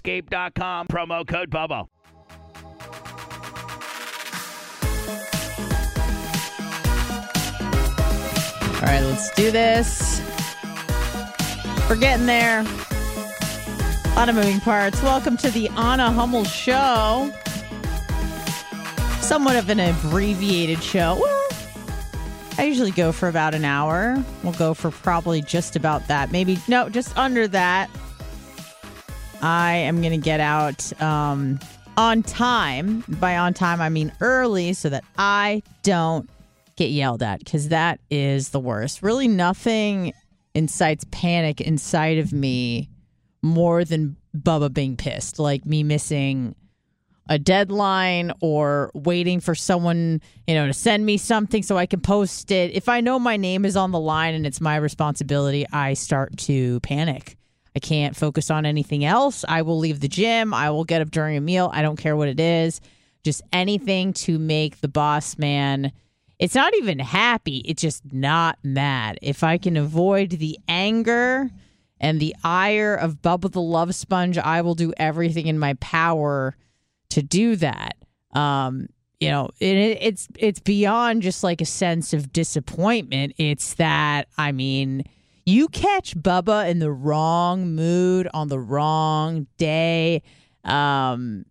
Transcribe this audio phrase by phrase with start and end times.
[0.00, 1.88] Promo code BUBBA.
[8.74, 10.20] All right, let's do this.
[11.88, 12.60] We're getting there.
[12.60, 15.02] A lot of moving parts.
[15.02, 17.32] Welcome to the Anna Hummel Show.
[19.20, 21.18] Somewhat of an abbreviated show.
[21.20, 21.48] Well,
[22.58, 24.22] I usually go for about an hour.
[24.42, 26.30] We'll go for probably just about that.
[26.32, 27.88] Maybe, no, just under that.
[29.42, 31.58] I am going to get out um,
[31.96, 33.04] on time.
[33.08, 36.30] By on time, I mean early so that I don't
[36.76, 39.02] get yelled at because that is the worst.
[39.02, 40.12] Really, nothing
[40.54, 42.88] incites panic inside of me
[43.42, 46.54] more than Bubba being pissed, like me missing
[47.28, 52.00] a deadline or waiting for someone, you know, to send me something so I can
[52.00, 52.72] post it.
[52.74, 56.36] If I know my name is on the line and it's my responsibility, I start
[56.38, 57.36] to panic.
[57.74, 59.44] I can't focus on anything else.
[59.48, 60.52] I will leave the gym.
[60.52, 61.70] I will get up during a meal.
[61.72, 62.80] I don't care what it is.
[63.24, 65.92] Just anything to make the boss man.
[66.38, 67.58] It's not even happy.
[67.58, 69.18] It's just not mad.
[69.22, 71.50] If I can avoid the anger
[72.00, 76.56] and the ire of Bubba the Love Sponge, I will do everything in my power
[77.10, 77.96] to do that.
[78.34, 78.88] Um,
[79.20, 83.34] you know, it, it's it's beyond just like a sense of disappointment.
[83.38, 85.04] It's that I mean,
[85.44, 90.22] you catch Bubba in the wrong mood on the wrong day,
[90.64, 91.44] um,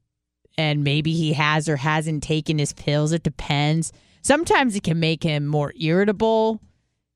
[0.57, 3.11] and maybe he has or hasn't taken his pills.
[3.11, 3.91] It depends.
[4.21, 6.61] Sometimes it can make him more irritable.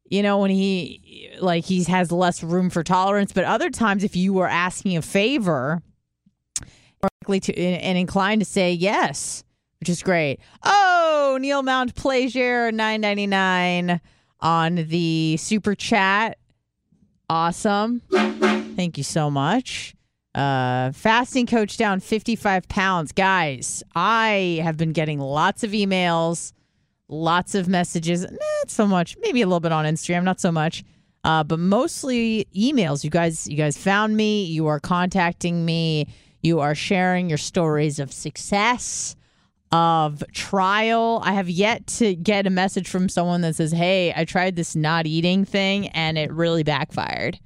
[0.07, 4.15] You know, when he like he has less room for tolerance, but other times if
[4.15, 5.81] you were asking a favor,
[7.01, 9.43] likely to and inclined to say yes,
[9.79, 10.39] which is great.
[10.63, 13.99] Oh, Neil Mount Pleasure, nine ninety nine
[14.39, 16.37] on the super chat.
[17.29, 18.01] Awesome.
[18.75, 19.95] Thank you so much.
[20.33, 23.11] Uh, fasting coach down 55 pounds.
[23.13, 26.51] Guys, I have been getting lots of emails,
[27.07, 28.23] lots of messages.
[28.23, 30.83] Not so much, maybe a little bit on Instagram, not so much.
[31.23, 33.03] Uh, but mostly emails.
[33.03, 34.43] You guys, you guys found me.
[34.43, 36.07] You are contacting me.
[36.43, 39.15] You are sharing your stories of success,
[39.75, 41.21] of trial.
[41.25, 44.73] I have yet to get a message from someone that says, "Hey, I tried this
[44.73, 47.37] not eating thing and it really backfired.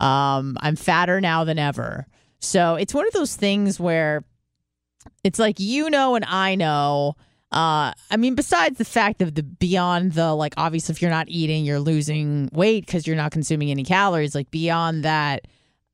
[0.00, 2.06] Um, I'm fatter now than ever."
[2.40, 4.24] So it's one of those things where
[5.22, 7.14] it's like you know and I know.
[7.52, 11.28] Uh, I mean, besides the fact of the beyond the like, obviously, if you're not
[11.28, 14.34] eating, you're losing weight because you're not consuming any calories.
[14.34, 15.46] Like beyond that,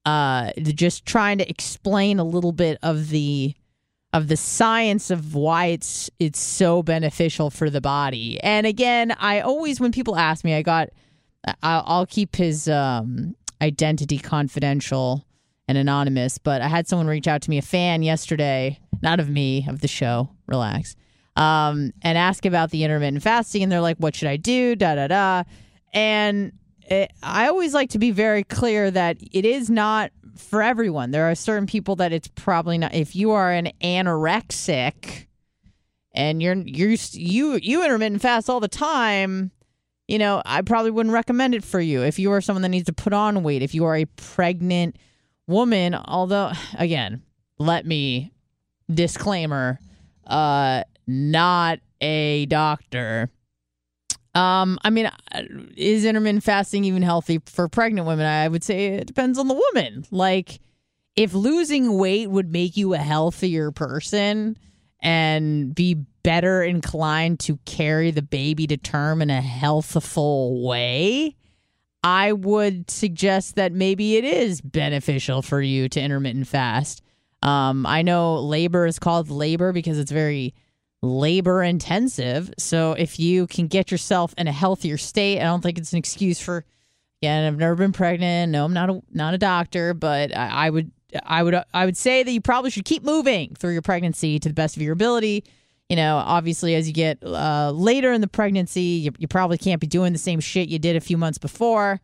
[0.06, 3.56] uh, just trying to explain a little bit of the
[4.12, 8.38] of the science of why it's it's so beneficial for the body.
[8.42, 10.90] And again, I always when people ask me, I got
[11.62, 15.26] I'll, keep his um, identity confidential
[15.66, 19.28] and anonymous, but I had someone reach out to me, a fan yesterday, not of
[19.28, 20.30] me, of the show.
[20.46, 20.94] Relax.
[21.34, 24.94] Um, and ask about the intermittent fasting, and they're like, "What should I do?" Da
[24.94, 25.42] da da.
[25.94, 31.10] And it, I always like to be very clear that it is not for everyone.
[31.10, 32.94] There are certain people that it's probably not.
[32.94, 35.26] If you are an anorexic
[36.12, 39.50] and you're you're you you intermittent fast all the time,
[40.08, 42.02] you know, I probably wouldn't recommend it for you.
[42.02, 44.96] If you are someone that needs to put on weight, if you are a pregnant
[45.46, 47.22] woman, although again,
[47.58, 48.32] let me
[48.92, 49.78] disclaimer,
[50.26, 53.30] uh not a doctor.
[54.34, 55.10] Um, I mean,
[55.76, 58.26] is intermittent fasting even healthy for pregnant women?
[58.26, 60.06] I would say it depends on the woman.
[60.10, 60.58] Like,
[61.16, 64.56] if losing weight would make you a healthier person
[65.00, 71.36] and be better inclined to carry the baby to term in a healthful way,
[72.02, 77.02] I would suggest that maybe it is beneficial for you to intermittent fast.
[77.42, 80.54] Um, I know labor is called labor because it's very
[81.02, 82.52] labor intensive.
[82.58, 85.98] So if you can get yourself in a healthier state, I don't think it's an
[85.98, 86.64] excuse for.
[87.20, 88.50] Again, I've never been pregnant.
[88.50, 90.90] No, I'm not a not a doctor, but I, I would
[91.24, 94.48] I would I would say that you probably should keep moving through your pregnancy to
[94.48, 95.44] the best of your ability.
[95.88, 99.80] You know, obviously, as you get uh, later in the pregnancy, you, you probably can't
[99.80, 102.00] be doing the same shit you did a few months before.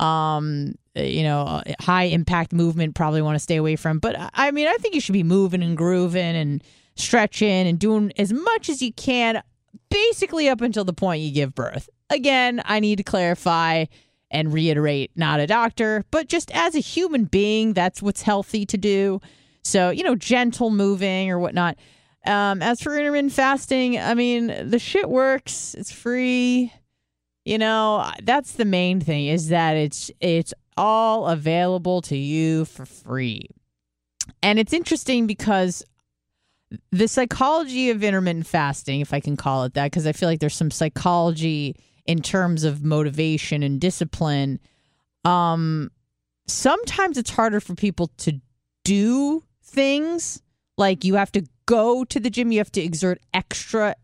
[0.00, 3.98] Um, you know, high impact movement probably want to stay away from.
[3.98, 6.62] But I mean, I think you should be moving and grooving and
[6.96, 9.42] stretching and doing as much as you can,
[9.90, 11.88] basically up until the point you give birth.
[12.10, 13.86] Again, I need to clarify
[14.30, 18.76] and reiterate not a doctor, but just as a human being, that's what's healthy to
[18.76, 19.20] do.
[19.62, 21.76] So, you know, gentle moving or whatnot.
[22.26, 25.74] Um, as for intermittent fasting, I mean, the shit works.
[25.74, 26.72] It's free.
[27.48, 32.84] You know, that's the main thing is that it's it's all available to you for
[32.84, 33.48] free.
[34.42, 35.82] And it's interesting because
[36.92, 40.40] the psychology of intermittent fasting, if I can call it that, because I feel like
[40.40, 41.74] there's some psychology
[42.04, 44.60] in terms of motivation and discipline.
[45.24, 45.90] Um,
[46.46, 48.42] sometimes it's harder for people to
[48.84, 50.42] do things
[50.76, 53.94] like you have to go to the gym, you have to exert extra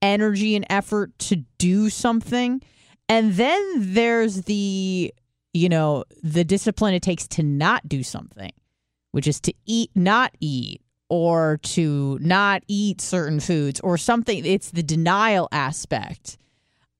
[0.00, 2.62] energy and effort to do something.
[3.12, 5.12] And then there's the,
[5.52, 8.52] you know, the discipline it takes to not do something,
[9.10, 10.80] which is to eat, not eat,
[11.10, 14.46] or to not eat certain foods or something.
[14.46, 16.38] It's the denial aspect.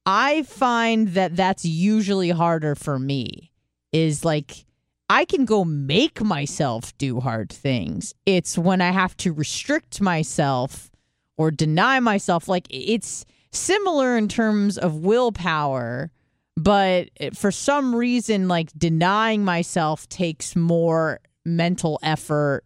[0.05, 3.51] I find that that's usually harder for me,
[3.91, 4.67] is like,
[5.09, 8.13] I can go make myself do hard things.
[8.27, 10.91] It's when I have to restrict myself
[11.39, 12.49] or deny myself.
[12.49, 16.11] Like, it's similar in terms of willpower,
[16.57, 22.65] but for some reason, like, denying myself takes more mental effort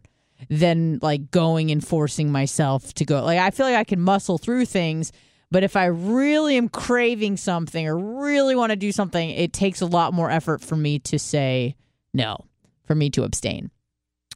[0.49, 3.23] than like going and forcing myself to go.
[3.23, 5.11] Like I feel like I can muscle through things,
[5.49, 9.81] but if I really am craving something or really want to do something, it takes
[9.81, 11.75] a lot more effort for me to say
[12.13, 12.37] no,
[12.85, 13.71] for me to abstain.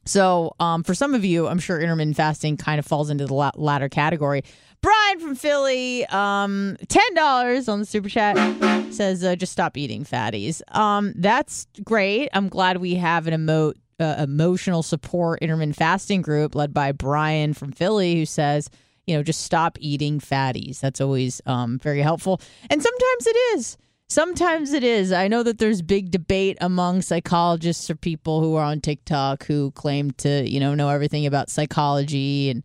[0.04, 3.34] So, um, for some of you, I'm sure intermittent fasting kind of falls into the
[3.34, 4.42] la- latter category.
[4.82, 8.36] Brian from Philly, um, ten dollars on the super chat
[8.92, 12.28] says, uh, "Just stop eating fatties." Um, that's great.
[12.32, 17.54] I'm glad we have an emote uh, emotional support intermittent fasting group led by Brian
[17.54, 18.68] from Philly, who says,
[19.06, 20.80] you know, just stop eating fatties.
[20.80, 22.40] That's always um, very helpful.
[22.68, 23.76] And sometimes it is.
[24.08, 25.10] Sometimes it is.
[25.10, 29.70] I know that there's big debate among psychologists or people who are on TikTok who
[29.70, 32.62] claim to, you know, know everything about psychology and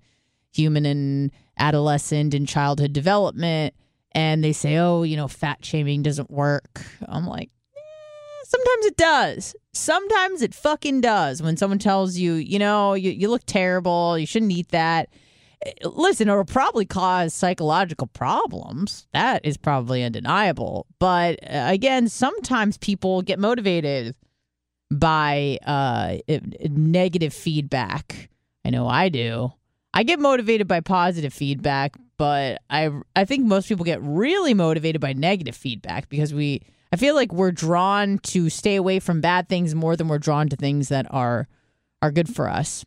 [0.54, 3.74] human and adolescent and childhood development.
[4.14, 6.82] And they say, oh, you know, fat shaming doesn't work.
[7.08, 12.60] I'm like, eh, sometimes it does sometimes it fucking does when someone tells you, you
[12.60, 15.10] know, you, you look terrible, you shouldn't eat that.
[15.84, 19.08] Listen, it'll probably cause psychological problems.
[19.14, 20.86] That is probably undeniable.
[21.00, 24.16] But uh, again, sometimes people get motivated
[24.92, 26.18] by uh,
[26.70, 28.30] negative feedback.
[28.64, 29.52] I know I do.
[29.98, 35.02] I get motivated by positive feedback, but I I think most people get really motivated
[35.02, 36.62] by negative feedback because we
[36.94, 40.50] I feel like we're drawn to stay away from bad things more than we're drawn
[40.50, 41.48] to things that are
[42.04, 42.86] are good for us.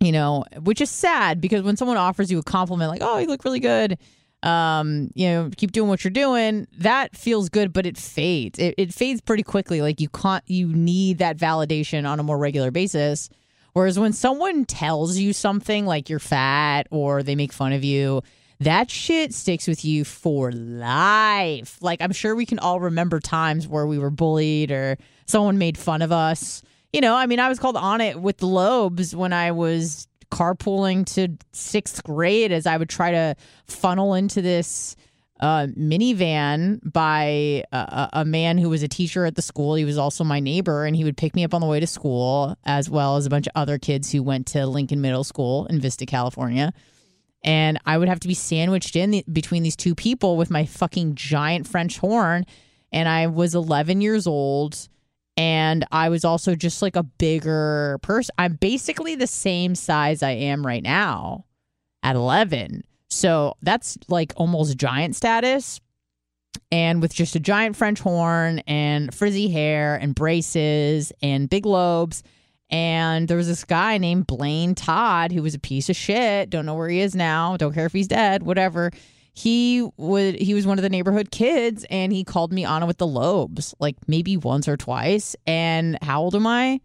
[0.00, 3.28] You know, which is sad because when someone offers you a compliment like, "Oh, you
[3.28, 3.96] look really good,"
[4.42, 8.58] um, you know, keep doing what you're doing, that feels good, but it fades.
[8.58, 9.80] It, it fades pretty quickly.
[9.80, 13.30] Like you can't, you need that validation on a more regular basis.
[13.72, 18.22] Whereas when someone tells you something like you're fat or they make fun of you,
[18.60, 21.78] that shit sticks with you for life.
[21.80, 25.78] Like, I'm sure we can all remember times where we were bullied or someone made
[25.78, 26.62] fun of us.
[26.92, 31.04] You know, I mean, I was called Anna with the lobes when I was carpooling
[31.14, 33.36] to sixth grade as I would try to
[33.66, 34.96] funnel into this
[35.40, 39.74] uh, minivan by a, a man who was a teacher at the school.
[39.74, 41.86] He was also my neighbor, and he would pick me up on the way to
[41.86, 45.66] school, as well as a bunch of other kids who went to Lincoln Middle School
[45.66, 46.72] in Vista, California
[47.44, 50.64] and I would have to be sandwiched in the, between these two people with my
[50.64, 52.46] fucking giant French horn.
[52.92, 54.88] And I was 11 years old,
[55.36, 58.34] and I was also just like a bigger person.
[58.38, 61.46] I'm basically the same size I am right now
[62.02, 62.84] at 11.
[63.12, 65.80] So that's like almost giant status.
[66.70, 72.22] And with just a giant French horn and frizzy hair and braces and big lobes
[72.72, 76.48] and there was this guy named Blaine Todd who was a piece of shit.
[76.48, 77.58] Don't know where he is now.
[77.58, 78.90] Don't care if he's dead, whatever.
[79.34, 82.96] He would he was one of the neighborhood kids and he called me Anna with
[82.96, 85.36] the lobes, like maybe once or twice.
[85.46, 86.80] And how old am I?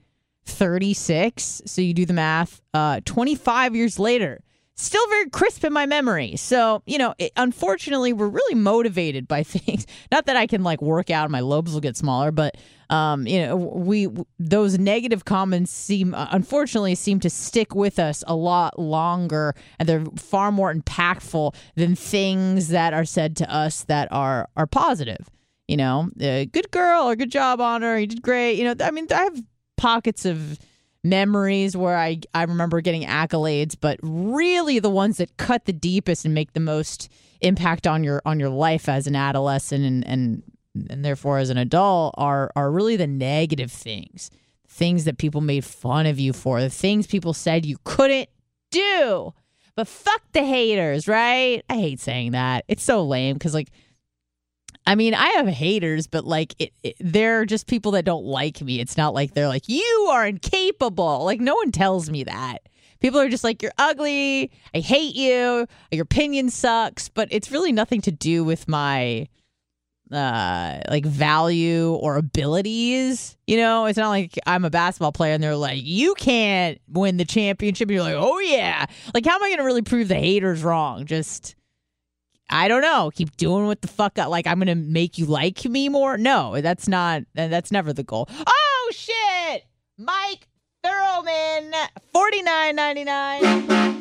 [0.46, 1.62] 36.
[1.66, 2.62] So you do the math.
[2.74, 4.42] Uh 25 years later
[4.78, 6.36] still very crisp in my memory.
[6.36, 9.86] So, you know, it, unfortunately, we're really motivated by things.
[10.12, 12.56] Not that I can like work out, my lobes will get smaller, but
[12.90, 14.08] um, you know, we
[14.40, 19.90] those negative comments seem uh, unfortunately seem to stick with us a lot longer, and
[19.90, 25.30] they're far more impactful than things that are said to us that are are positive.
[25.68, 28.54] You know, uh, good girl or good job on her, you did great.
[28.54, 29.42] You know, I mean, I have
[29.76, 30.58] pockets of
[31.04, 36.26] memories where I I remember getting accolades, but really the ones that cut the deepest
[36.26, 37.12] and make the most
[37.42, 40.44] impact on your on your life as an adolescent and and
[40.90, 44.30] and therefore as an adult are are really the negative things.
[44.70, 48.30] Things that people made fun of you for, the things people said you couldn't
[48.70, 49.34] do.
[49.76, 51.64] But fuck the haters, right?
[51.70, 52.66] I hate saying that.
[52.68, 53.70] It's so lame because like
[54.88, 58.62] I mean, I have haters, but like it, it, they're just people that don't like
[58.62, 58.80] me.
[58.80, 61.26] It's not like they're like, you are incapable.
[61.26, 62.60] Like, no one tells me that.
[63.02, 64.50] People are just like, you're ugly.
[64.74, 65.68] I hate you.
[65.92, 67.10] Your opinion sucks.
[67.10, 69.28] But it's really nothing to do with my
[70.10, 75.44] uh like value or abilities you know it's not like i'm a basketball player and
[75.44, 79.44] they're like you can't win the championship and you're like oh yeah like how am
[79.44, 81.57] i gonna really prove the haters wrong just
[82.50, 83.12] I don't know.
[83.14, 84.18] Keep doing what the fuck.
[84.18, 86.18] Like I'm gonna make you like me more.
[86.18, 87.24] No, that's not.
[87.34, 88.30] That's never the goal.
[88.48, 89.66] Oh shit,
[89.98, 90.48] Mike
[90.84, 91.74] Thurman,
[92.14, 93.44] forty nine ninety nine.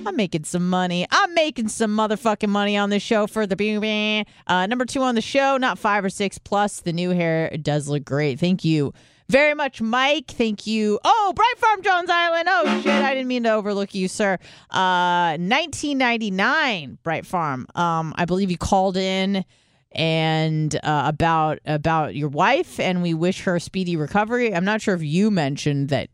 [0.06, 1.06] I'm making some money.
[1.10, 5.16] I'm making some motherfucking money on this show for the bing uh, number two on
[5.16, 5.56] the show.
[5.56, 6.80] Not five or six plus.
[6.80, 8.38] The new hair does look great.
[8.38, 8.92] Thank you
[9.28, 10.30] very much, Mike.
[10.30, 10.98] Thank you.
[11.04, 12.48] Oh, Bright Farm Jones Island.
[12.50, 14.38] Oh shit, I didn't mean to overlook you, sir.
[14.70, 17.66] Uh, 1999, Bright Farm.
[17.74, 19.44] Um, I believe you called in
[19.92, 24.54] and uh, about about your wife, and we wish her a speedy recovery.
[24.54, 26.10] I'm not sure if you mentioned that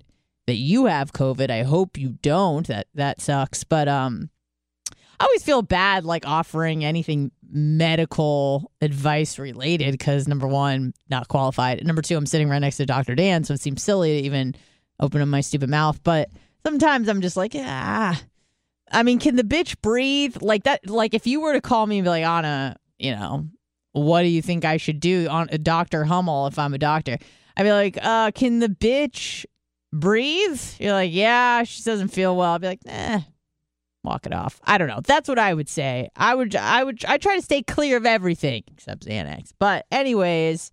[0.46, 1.50] that you have COVID.
[1.50, 2.66] I hope you don't.
[2.66, 3.64] That that sucks.
[3.64, 4.30] But um,
[5.22, 11.86] I always feel bad like offering anything medical advice related because number one, not qualified.
[11.86, 13.14] Number two, I'm sitting right next to Dr.
[13.14, 14.56] Dan, so it seems silly to even
[14.98, 16.02] open up my stupid mouth.
[16.02, 16.30] But
[16.66, 18.20] sometimes I'm just like, ah.
[18.90, 20.38] I mean, can the bitch breathe?
[20.40, 23.46] Like that like if you were to call me and be like, Anna, you know,
[23.92, 26.02] what do you think I should do on a Dr.
[26.02, 27.16] Hummel if I'm a doctor?
[27.56, 29.46] I'd be like, uh, can the bitch
[29.92, 30.60] breathe?
[30.80, 32.54] You're like, yeah, she doesn't feel well.
[32.54, 33.20] I'd be like, eh,
[34.04, 34.60] walk it off.
[34.64, 35.00] I don't know.
[35.02, 36.10] That's what I would say.
[36.16, 39.52] I would I would I try to stay clear of everything except Xanax.
[39.58, 40.72] But anyways,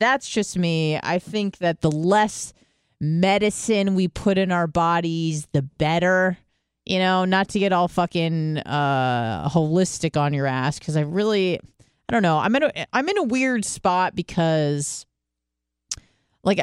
[0.00, 0.98] that's just me.
[1.02, 2.52] I think that the less
[3.00, 6.38] medicine we put in our bodies, the better.
[6.84, 11.58] You know, not to get all fucking uh holistic on your ass cuz I really
[12.08, 12.38] I don't know.
[12.38, 15.06] I'm in a I'm in a weird spot because
[16.42, 16.58] like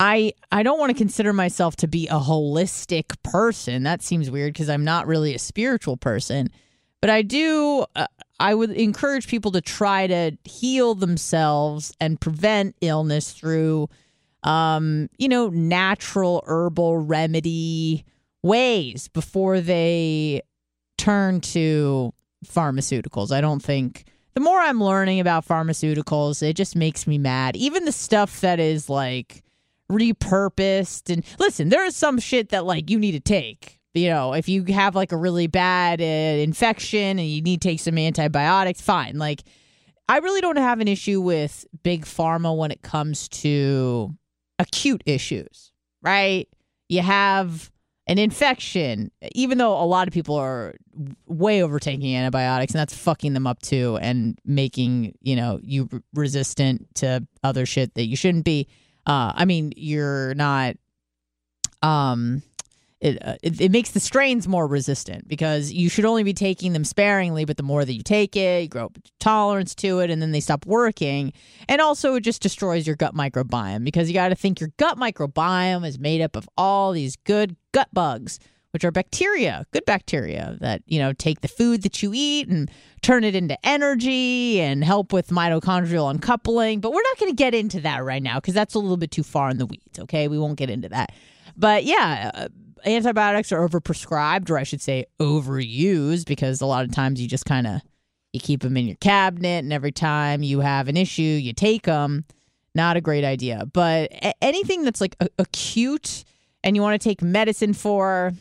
[0.00, 3.82] I I don't want to consider myself to be a holistic person.
[3.82, 6.48] That seems weird because I'm not really a spiritual person.
[7.02, 8.06] But I do uh,
[8.40, 13.88] I would encourage people to try to heal themselves and prevent illness through
[14.42, 18.06] um, you know, natural herbal remedy
[18.42, 20.40] ways before they
[20.96, 22.14] turn to
[22.46, 23.32] pharmaceuticals.
[23.32, 27.54] I don't think the more I'm learning about pharmaceuticals, it just makes me mad.
[27.56, 29.42] Even the stuff that is like
[29.90, 31.12] repurposed.
[31.12, 33.80] And listen, there is some shit that like you need to take.
[33.92, 37.68] You know, if you have like a really bad uh, infection and you need to
[37.68, 39.18] take some antibiotics, fine.
[39.18, 39.42] Like,
[40.08, 44.14] I really don't have an issue with big pharma when it comes to
[44.60, 46.48] acute issues, right?
[46.88, 47.70] You have
[48.06, 50.74] an infection, even though a lot of people are
[51.26, 56.92] way overtaking antibiotics and that's fucking them up too and making, you know, you resistant
[56.96, 58.66] to other shit that you shouldn't be.
[59.10, 60.76] Uh, I mean, you're not,
[61.82, 62.44] um,
[63.00, 66.74] it, uh, it, it makes the strains more resistant because you should only be taking
[66.74, 70.10] them sparingly, but the more that you take it, you grow up tolerance to it,
[70.10, 71.32] and then they stop working.
[71.68, 74.96] And also, it just destroys your gut microbiome because you got to think your gut
[74.96, 78.38] microbiome is made up of all these good gut bugs,
[78.72, 82.70] which are bacteria, good bacteria that you know take the food that you eat and
[83.02, 86.80] turn it into energy and help with mitochondrial uncoupling.
[86.80, 89.10] But we're not going to get into that right now because that's a little bit
[89.10, 89.98] too far in the weeds.
[89.98, 91.12] Okay, we won't get into that.
[91.56, 92.30] But yeah.
[92.34, 92.48] Uh,
[92.86, 97.44] antibiotics are overprescribed, or I should say overused, because a lot of times you just
[97.44, 97.82] kind of
[98.32, 101.82] you keep them in your cabinet, and every time you have an issue, you take
[101.82, 102.24] them.
[102.74, 103.66] Not a great idea.
[103.72, 106.24] But anything that's like a- acute
[106.62, 108.32] and you want to take medicine for,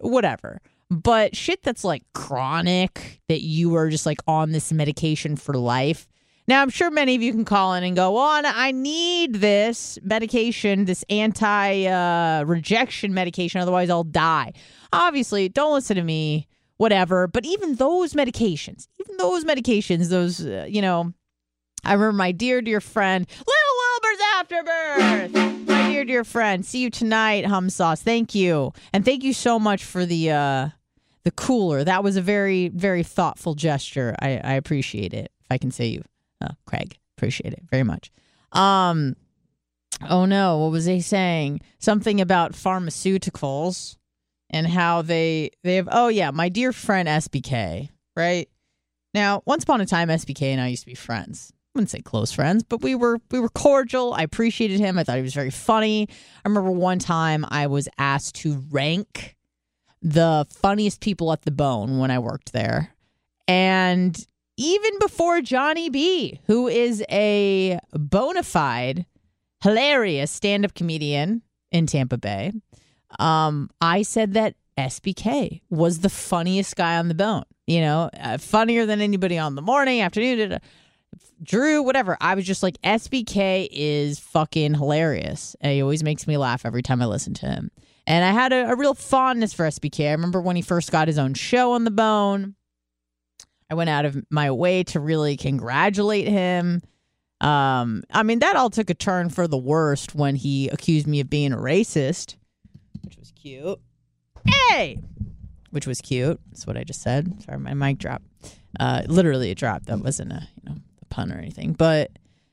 [0.00, 0.60] whatever.
[0.90, 6.08] But shit that's like chronic, that you are just like on this medication for life,
[6.50, 10.00] now, I'm sure many of you can call in and go, on, I need this
[10.02, 14.54] medication, this anti uh, rejection medication, otherwise I'll die.
[14.92, 17.28] Obviously, don't listen to me, whatever.
[17.28, 21.14] But even those medications, even those medications, those, uh, you know,
[21.84, 25.39] I remember my dear, dear friend, Little Wilbur's Afterbirth.
[26.04, 26.64] Dear, dear friend.
[26.64, 28.00] See you tonight, Hum Sauce.
[28.00, 28.72] Thank you.
[28.92, 30.68] And thank you so much for the, uh,
[31.24, 31.84] the cooler.
[31.84, 34.14] That was a very, very thoughtful gesture.
[34.18, 36.02] I, I appreciate it, if I can say you.
[36.40, 38.10] Oh, Craig, appreciate it very much.
[38.52, 39.14] Um,
[40.08, 41.60] oh no, what was he saying?
[41.78, 43.96] Something about pharmaceuticals
[44.48, 45.88] and how they they have.
[45.92, 48.48] Oh yeah, my dear friend SBK, right?
[49.12, 51.52] Now, once upon a time, SBK and I used to be friends.
[51.70, 54.12] I wouldn't say close friends, but we were we were cordial.
[54.12, 54.98] I appreciated him.
[54.98, 56.08] I thought he was very funny.
[56.44, 59.36] I remember one time I was asked to rank
[60.02, 62.92] the funniest people at the Bone when I worked there,
[63.46, 64.18] and
[64.56, 69.06] even before Johnny B, who is a bona fide,
[69.62, 72.52] hilarious stand up comedian in Tampa Bay.
[73.20, 78.38] Um, I said that SBK was the funniest guy on the bone, you know, uh,
[78.38, 80.58] funnier than anybody on the morning, afternoon,
[81.42, 82.16] Drew, whatever.
[82.20, 85.56] I was just like, SBK is fucking hilarious.
[85.60, 87.70] And he always makes me laugh every time I listen to him.
[88.06, 90.08] And I had a, a real fondness for SBK.
[90.08, 92.54] I remember when he first got his own show on the bone.
[93.70, 96.82] I went out of my way to really congratulate him.
[97.40, 101.20] Um, I mean, that all took a turn for the worst when he accused me
[101.20, 102.36] of being a racist,
[103.02, 103.78] which was cute.
[104.44, 104.98] Hey,
[105.70, 106.38] which was cute.
[106.50, 107.42] That's what I just said.
[107.44, 108.26] Sorry, my mic dropped.
[108.78, 109.86] Uh, literally, it dropped.
[109.86, 110.76] That wasn't a you know
[111.10, 111.72] pun or anything.
[111.72, 112.10] But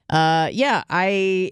[0.10, 1.52] uh, yeah, I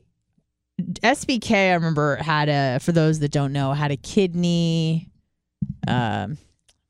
[0.80, 1.72] SBK.
[1.72, 2.80] I remember had a.
[2.80, 5.10] For those that don't know, had a kidney.
[5.88, 6.38] Um,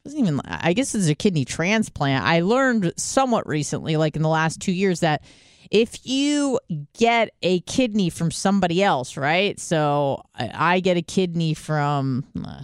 [0.03, 2.23] wasn't even I guess it's a kidney transplant.
[2.23, 5.23] I learned somewhat recently, like in the last two years, that
[5.71, 6.59] if you
[6.97, 9.59] get a kidney from somebody else, right?
[9.59, 12.63] So I get a kidney from uh,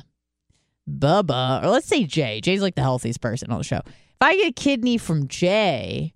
[0.89, 2.41] Bubba, or let's say Jay.
[2.41, 3.81] Jay's like the healthiest person on the show.
[3.85, 6.13] If I get a kidney from Jay,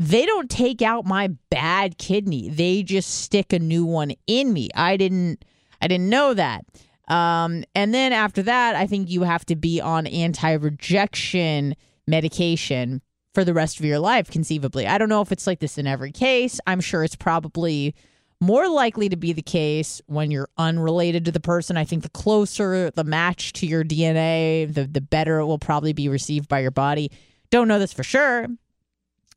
[0.00, 2.48] they don't take out my bad kidney.
[2.48, 4.70] They just stick a new one in me.
[4.74, 5.44] I didn't
[5.82, 6.64] I didn't know that.
[7.08, 13.02] Um, and then after that, I think you have to be on anti rejection medication
[13.34, 14.86] for the rest of your life, conceivably.
[14.86, 16.60] I don't know if it's like this in every case.
[16.66, 17.94] I'm sure it's probably
[18.40, 21.76] more likely to be the case when you're unrelated to the person.
[21.76, 25.92] I think the closer the match to your DNA, the, the better it will probably
[25.92, 27.10] be received by your body.
[27.50, 28.46] Don't know this for sure,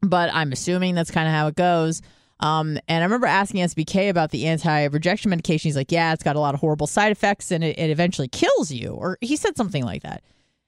[0.04, 2.02] but I'm assuming that's kind of how it goes.
[2.40, 5.70] Um, and I remember asking SBK about the anti rejection medication.
[5.70, 8.28] He's like, yeah, it's got a lot of horrible side effects and it, it eventually
[8.28, 8.90] kills you.
[8.90, 10.24] Or he said something like that.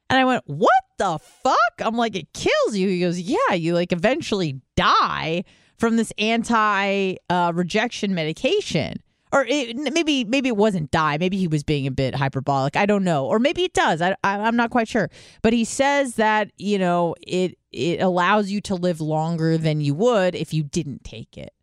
[0.09, 1.57] And I went, what the fuck?
[1.79, 2.87] I'm like, it kills you.
[2.87, 5.43] He goes, yeah, you like eventually die
[5.77, 9.01] from this anti uh, rejection medication.
[9.35, 11.17] Or it, maybe maybe it wasn't die.
[11.17, 12.77] Maybe he was being a bit hyperbolic.
[12.77, 13.25] I don't know.
[13.25, 14.01] Or maybe it does.
[14.01, 15.09] I, I I'm not quite sure.
[15.41, 19.93] But he says that you know it it allows you to live longer than you
[19.93, 21.53] would if you didn't take it.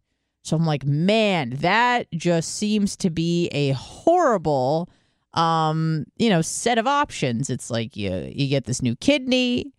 [0.42, 4.90] So I'm like, man, that just seems to be a horrible
[5.32, 7.48] um, you know, set of options.
[7.48, 9.72] It's like you you get this new kidney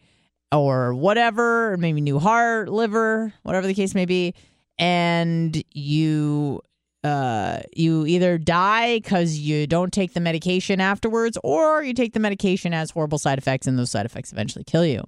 [0.52, 4.34] or whatever, or maybe new heart, liver, whatever the case may be,
[4.80, 6.62] and you
[7.04, 12.20] uh you either die cuz you don't take the medication afterwards or you take the
[12.20, 15.04] medication has horrible side effects and those side effects eventually kill you.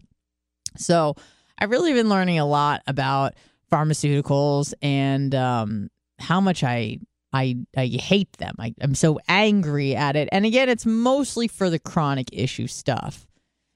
[0.78, 1.16] So,
[1.58, 3.36] I've really been learning a lot about
[3.72, 7.00] pharmaceuticals and um, how much I
[7.34, 8.56] I I hate them.
[8.60, 10.30] I, I'm so angry at it.
[10.32, 13.28] And again, it's mostly for the chronic issue stuff.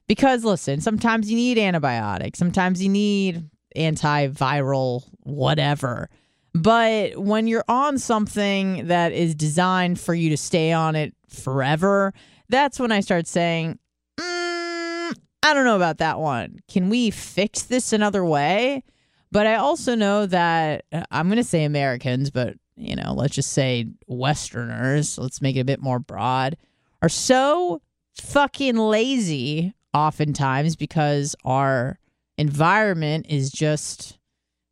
[0.08, 6.10] Because listen, sometimes you need antibiotics, sometimes you need antiviral whatever.
[6.54, 12.14] But when you're on something that is designed for you to stay on it forever,
[12.50, 13.78] that's when I start saying,
[14.20, 16.60] mm, I don't know about that one.
[16.68, 18.84] Can we fix this another way?
[19.32, 23.36] But I also know that uh, I'm going to say Americans, but you know, let's
[23.36, 26.58] just say Westerners, let's make it a bit more broad,
[27.02, 27.82] are so
[28.16, 32.00] fucking lazy oftentimes because our
[32.38, 34.18] environment is just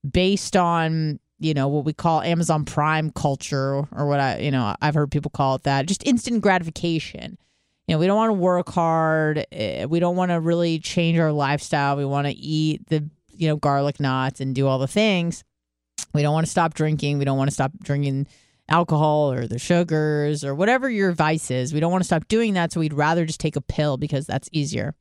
[0.09, 4.75] based on you know what we call Amazon Prime culture or what I you know
[4.81, 7.37] I've heard people call it that just instant gratification.
[7.87, 9.45] You know, we don't want to work hard.
[9.51, 11.95] Eh, we don't want to really change our lifestyle.
[11.95, 15.43] We want to eat the you know garlic knots and do all the things.
[16.13, 17.19] We don't want to stop drinking.
[17.19, 18.27] We don't want to stop drinking
[18.69, 21.73] alcohol or the sugars or whatever your vice is.
[21.73, 24.25] We don't want to stop doing that, so we'd rather just take a pill because
[24.25, 24.93] that's easier.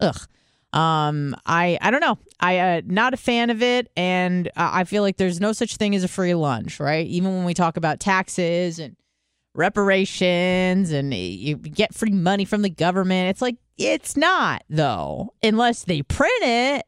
[0.00, 0.26] Ugh.
[0.72, 2.18] Um, I I don't know.
[2.40, 5.94] I uh, not a fan of it, and I feel like there's no such thing
[5.94, 7.06] as a free lunch, right?
[7.06, 8.96] Even when we talk about taxes and
[9.54, 15.84] reparations and you get free money from the government, it's like it's not though, unless
[15.84, 16.86] they print it.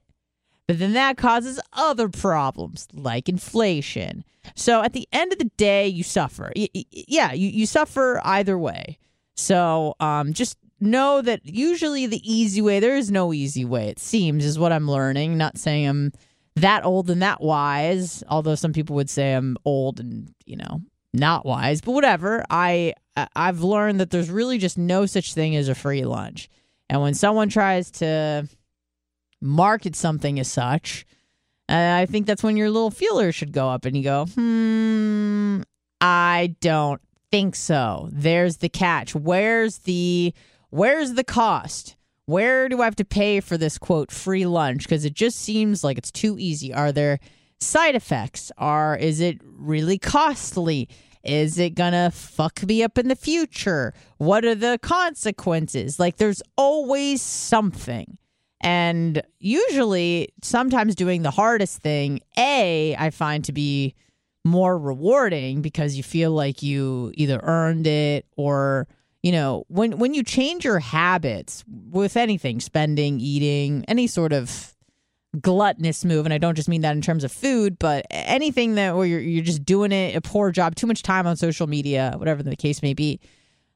[0.66, 4.24] But then that causes other problems like inflation.
[4.54, 6.52] So at the end of the day, you suffer.
[6.54, 8.98] Yeah, you, you suffer either way.
[9.36, 13.98] So um, just know that usually the easy way, there is no easy way, it
[13.98, 15.36] seems, is what I'm learning.
[15.36, 16.12] Not saying I'm
[16.56, 20.80] that old and that wise, although some people would say I'm old and, you know,
[21.12, 22.44] not wise, but whatever.
[22.50, 22.94] I
[23.36, 26.48] I've learned that there's really just no such thing as a free lunch.
[26.90, 28.48] And when someone tries to
[29.40, 31.06] market something as such,
[31.68, 35.62] uh, I think that's when your little feeler should go up and you go, hmm,
[36.00, 38.08] I don't think so.
[38.12, 39.14] There's the catch.
[39.14, 40.34] Where's the
[40.74, 41.94] where's the cost?
[42.26, 44.82] Where do I have to pay for this quote free lunch?
[44.82, 46.74] Because it just seems like it's too easy.
[46.74, 47.20] Are there
[47.60, 48.50] side effects?
[48.58, 50.88] Are is it really costly?
[51.22, 53.94] Is it gonna fuck me up in the future?
[54.18, 56.00] What are the consequences?
[56.00, 58.18] Like there's always something.
[58.60, 63.94] And usually sometimes doing the hardest thing, A, I find to be
[64.44, 68.88] more rewarding because you feel like you either earned it or
[69.24, 74.74] you know, when when you change your habits with anything, spending, eating, any sort of
[75.40, 78.94] gluttonous move, and I don't just mean that in terms of food, but anything that
[78.94, 82.12] where you're you're just doing it a poor job, too much time on social media,
[82.18, 83.18] whatever the case may be,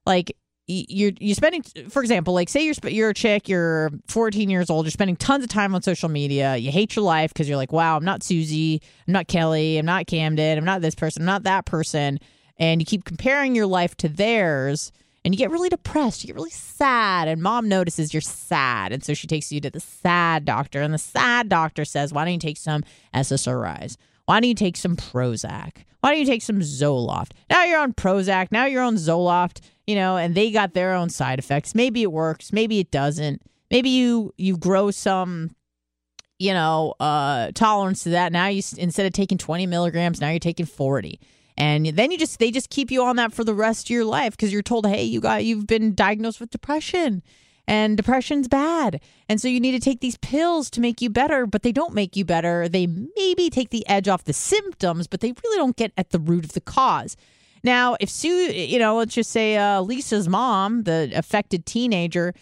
[0.04, 4.68] like you're you're spending for example like say you're you're a chick you're 14 years
[4.68, 7.56] old you're spending tons of time on social media you hate your life because you're
[7.56, 11.22] like wow i'm not susie i'm not kelly i'm not camden i'm not this person
[11.22, 12.18] i'm not that person
[12.58, 14.92] and you keep comparing your life to theirs
[15.24, 18.92] and you get really depressed, you get really sad, and mom notices you're sad.
[18.92, 22.24] And so she takes you to the sad doctor, and the sad doctor says, Why
[22.24, 23.96] don't you take some SSRIs?
[24.26, 25.85] Why don't you take some Prozac?
[26.00, 27.33] Why don't you take some Zoloft?
[27.50, 31.09] Now you're on Prozac, now you're on Zoloft, you know, and they got their own
[31.09, 31.74] side effects.
[31.74, 33.42] Maybe it works, maybe it doesn't.
[33.70, 35.50] Maybe you you grow some
[36.38, 38.33] you know, uh, tolerance to that.
[38.33, 41.18] Now you instead of taking 20 milligrams, now you're taking 40
[41.58, 44.04] and then you just they just keep you on that for the rest of your
[44.04, 47.22] life because you're told hey you got you've been diagnosed with depression
[47.66, 48.98] and depression's bad.
[49.28, 51.92] And so you need to take these pills to make you better but they don't
[51.92, 52.68] make you better.
[52.68, 56.20] They maybe take the edge off the symptoms but they really don't get at the
[56.20, 57.16] root of the cause.
[57.64, 62.34] Now if sue you know let's just say uh, lisa's mom the affected teenager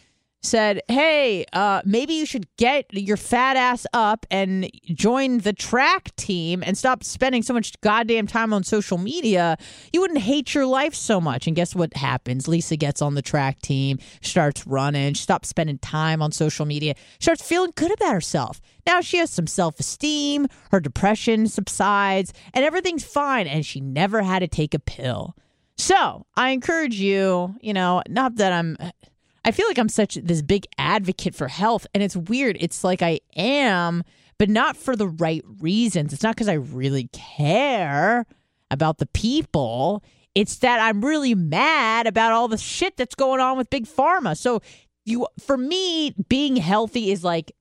[0.46, 6.14] said, Hey, uh, maybe you should get your fat ass up and join the track
[6.16, 9.58] team and stop spending so much goddamn time on social media.
[9.92, 11.46] You wouldn't hate your life so much.
[11.46, 12.48] And guess what happens?
[12.48, 17.42] Lisa gets on the track team, starts running, stops spending time on social media, starts
[17.42, 18.60] feeling good about herself.
[18.86, 23.46] Now she has some self esteem, her depression subsides, and everything's fine.
[23.46, 25.34] And she never had to take a pill.
[25.78, 28.78] So I encourage you, you know, not that I'm
[29.46, 32.56] I feel like I'm such this big advocate for health, and it's weird.
[32.58, 34.02] It's like I am,
[34.38, 36.12] but not for the right reasons.
[36.12, 38.26] It's not because I really care
[38.72, 40.02] about the people.
[40.34, 44.36] It's that I'm really mad about all the shit that's going on with big pharma.
[44.36, 44.60] So
[45.04, 47.52] you for me being healthy is like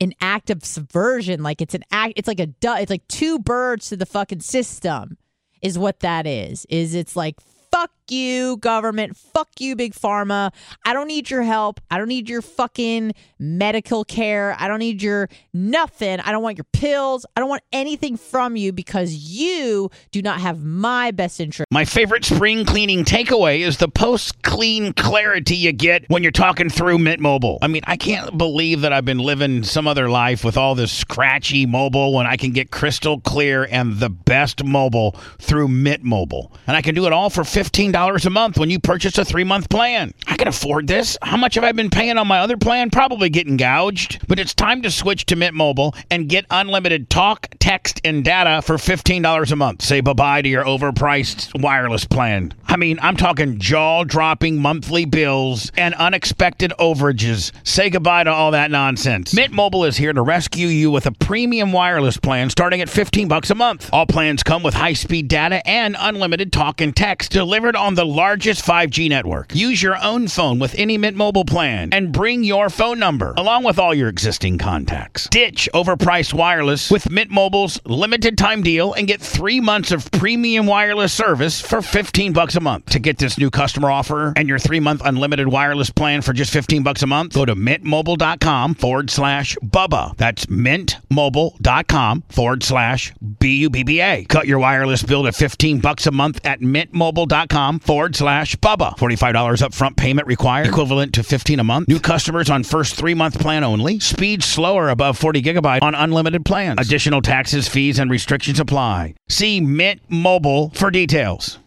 [0.00, 3.88] an act of subversion like it's an act it's like a it's like two birds
[3.88, 5.18] to the fucking system
[5.60, 7.40] is what that is is it's like
[7.72, 9.16] fuck you, government.
[9.16, 10.52] Fuck you, big pharma.
[10.84, 11.80] I don't need your help.
[11.90, 14.56] I don't need your fucking medical care.
[14.58, 16.20] I don't need your nothing.
[16.20, 17.26] I don't want your pills.
[17.36, 21.66] I don't want anything from you because you do not have my best interest.
[21.70, 26.68] My favorite spring cleaning takeaway is the post clean clarity you get when you're talking
[26.68, 27.58] through Mint Mobile.
[27.62, 30.92] I mean, I can't believe that I've been living some other life with all this
[30.92, 36.52] scratchy mobile when I can get crystal clear and the best mobile through Mint Mobile.
[36.66, 39.44] And I can do it all for $15 a month when you purchase a three
[39.44, 40.14] month plan.
[40.26, 41.18] I can afford this.
[41.20, 42.88] How much have I been paying on my other plan?
[42.88, 44.26] Probably getting gouged.
[44.26, 48.62] But it's time to switch to Mint Mobile and get unlimited talk, text, and data
[48.62, 49.82] for $15 a month.
[49.82, 52.54] Say bye bye to your overpriced wireless plan.
[52.66, 57.52] I mean, I'm talking jaw dropping monthly bills and unexpected overages.
[57.66, 59.34] Say goodbye to all that nonsense.
[59.34, 63.28] Mint Mobile is here to rescue you with a premium wireless plan starting at 15
[63.28, 63.90] bucks a month.
[63.92, 68.64] All plans come with high-speed data and unlimited talk and text delivered on the largest
[68.64, 69.54] 5G network.
[69.54, 73.64] Use your own phone with any Mint Mobile plan and bring your phone number along
[73.64, 75.28] with all your existing contacts.
[75.30, 80.66] Ditch overpriced wireless with Mint Mobile's limited time deal and get 3 months of premium
[80.66, 82.86] wireless service for 15 bucks a month.
[82.90, 86.82] To get this new customer offer and your 3-month unlimited wireless plan for just 15
[86.82, 90.16] bucks a month, go to mintmobile.com forward slash Bubba.
[90.16, 94.24] That's mintmobile.com forward slash B-U-B-B-A.
[94.24, 98.96] Cut your wireless bill to 15 bucks a month at mintmobile.com forward slash Bubba.
[98.98, 101.88] $45 upfront payment required, equivalent to 15 a month.
[101.88, 104.00] New customers on first three-month plan only.
[104.00, 106.80] Speed slower above 40 gigabyte on unlimited plans.
[106.80, 109.14] Additional taxes, fees, and restrictions apply.
[109.28, 111.58] See Mint Mobile for details.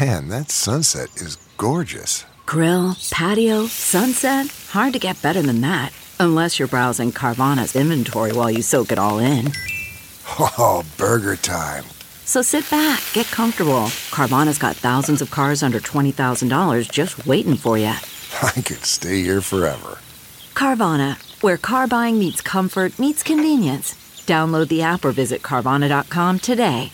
[0.00, 2.24] Man, that sunset is gorgeous.
[2.46, 4.48] Grill, patio, sunset.
[4.70, 5.92] Hard to get better than that.
[6.18, 9.52] Unless you're browsing Carvana's inventory while you soak it all in.
[10.38, 11.82] Oh, burger time.
[12.30, 13.90] So sit back, get comfortable.
[14.14, 17.86] Carvana's got thousands of cars under $20,000 just waiting for you.
[18.42, 19.98] I could stay here forever.
[20.54, 23.94] Carvana, where car buying meets comfort, meets convenience.
[24.28, 26.92] Download the app or visit Carvana.com today.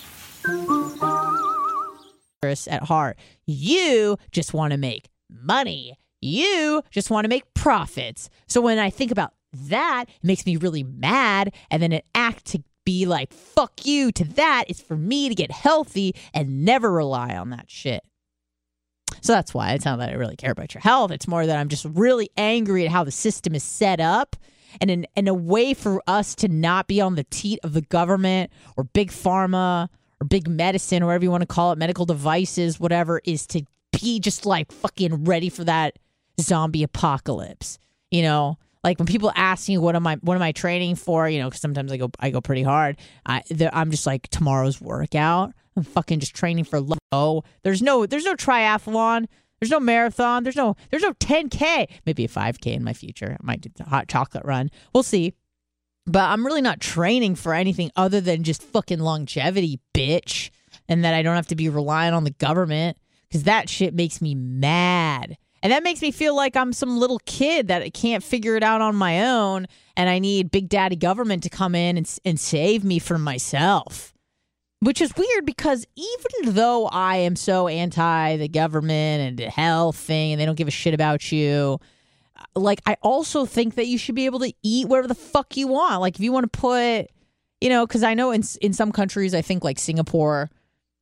[2.42, 3.18] at heart.
[3.44, 5.98] You just want to make money.
[6.22, 8.30] You just want to make profits.
[8.48, 11.52] So when I think about that, it makes me really mad.
[11.70, 15.34] And then an act to be like, fuck you to that is for me to
[15.34, 18.02] get healthy and never rely on that shit.
[19.20, 21.10] So that's why it's not that I really care about your health.
[21.10, 24.36] It's more that I'm just really angry at how the system is set up.
[24.80, 27.82] And in, in a way for us to not be on the teat of the
[27.82, 29.88] government or big pharma
[30.20, 33.62] or big medicine or whatever you want to call it, medical devices, whatever, is to
[33.92, 35.98] be just like fucking ready for that
[36.40, 37.78] zombie apocalypse.
[38.10, 41.28] You know, like when people ask me what am I what am I training for,
[41.28, 42.96] you know, because sometimes I go I go pretty hard.
[43.26, 45.52] I I'm just like tomorrow's workout.
[45.76, 47.42] I'm fucking just training for low.
[47.64, 49.26] There's no there's no triathlon.
[49.58, 50.44] There's no marathon.
[50.44, 51.88] There's no there's no 10k.
[52.06, 53.36] Maybe a 5k in my future.
[53.40, 54.70] I might do the hot chocolate run.
[54.94, 55.34] We'll see.
[56.06, 60.50] But I'm really not training for anything other than just fucking longevity, bitch.
[60.88, 64.22] And that I don't have to be relying on the government because that shit makes
[64.22, 65.36] me mad.
[65.62, 68.80] And that makes me feel like I'm some little kid that can't figure it out
[68.80, 69.66] on my own.
[69.96, 74.12] And I need Big Daddy government to come in and, and save me from myself.
[74.80, 79.96] Which is weird because even though I am so anti the government and the health
[79.96, 81.80] thing and they don't give a shit about you,
[82.54, 85.68] like I also think that you should be able to eat whatever the fuck you
[85.68, 86.02] want.
[86.02, 87.06] Like if you want to put,
[87.62, 90.50] you know, because I know in in some countries, I think like Singapore,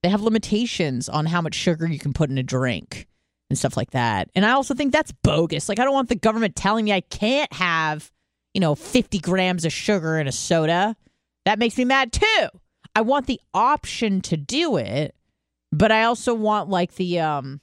[0.04, 3.08] they have limitations on how much sugar you can put in a drink
[3.50, 4.30] and stuff like that.
[4.34, 5.68] And I also think that's bogus.
[5.68, 8.10] Like I don't want the government telling me I can't have,
[8.52, 10.96] you know, 50 grams of sugar in a soda.
[11.44, 12.48] That makes me mad too.
[12.96, 15.14] I want the option to do it,
[15.72, 17.60] but I also want like the um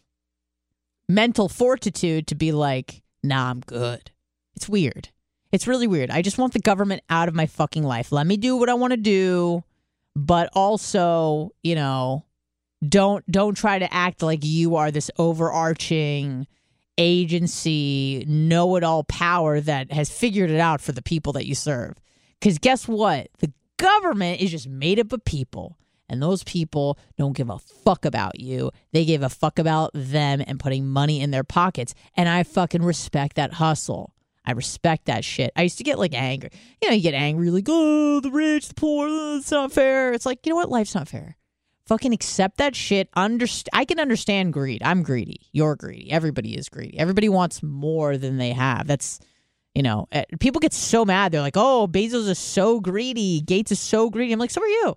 [1.09, 4.11] mental fortitude to be like, nah, I'm good.
[4.55, 5.09] It's weird.
[5.51, 6.09] It's really weird.
[6.09, 8.11] I just want the government out of my fucking life.
[8.11, 9.63] Let me do what I want to do,
[10.15, 12.25] but also, you know,
[12.87, 16.47] don't don't try to act like you are this overarching
[16.97, 21.95] agency, know-it-all power that has figured it out for the people that you serve.
[22.41, 23.29] Cuz guess what?
[23.39, 25.77] The government is just made up of people.
[26.09, 28.71] And those people don't give a fuck about you.
[28.91, 31.95] They give a fuck about them and putting money in their pockets.
[32.17, 34.13] And I fucking respect that hustle.
[34.43, 35.53] I respect that shit.
[35.55, 36.49] I used to get like angry.
[36.81, 40.11] You know, you get angry, like, oh, the rich, the poor, oh, it's not fair.
[40.11, 40.69] It's like, you know what?
[40.69, 41.37] Life's not fair.
[41.87, 43.11] Fucking accept that shit.
[43.13, 44.81] Underst- I can understand greed.
[44.83, 45.41] I'm greedy.
[45.51, 46.11] You're greedy.
[46.11, 46.97] Everybody is greedy.
[46.97, 48.87] Everybody wants more than they have.
[48.87, 49.19] That's,
[49.73, 51.31] you know, eh, people get so mad.
[51.31, 53.41] They're like, oh, Bezos is so greedy.
[53.41, 54.31] Gates is so greedy.
[54.31, 54.95] I'm like, so are you.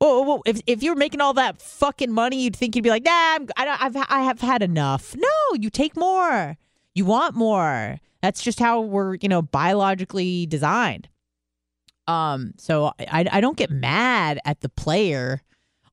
[0.00, 3.04] Well, well, if if you're making all that fucking money, you'd think you'd be like,
[3.04, 5.14] nah, I'm, I've I have had enough.
[5.14, 6.56] No, you take more.
[6.94, 8.00] You want more.
[8.22, 11.08] That's just how we're you know biologically designed.
[12.06, 15.42] Um, so I I don't get mad at the player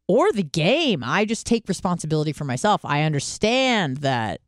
[0.07, 1.03] or the game.
[1.03, 2.81] I just take responsibility for myself.
[2.83, 4.41] I understand that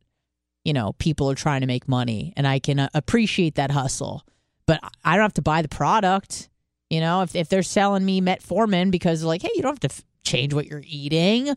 [0.64, 4.24] you know people are trying to make money, and I can uh, appreciate that hustle,
[4.66, 6.48] but I don't have to buy the product.
[6.88, 9.94] You know, if if they're selling me metformin because like, hey, you don't have to
[9.94, 11.54] f- change what you're eating.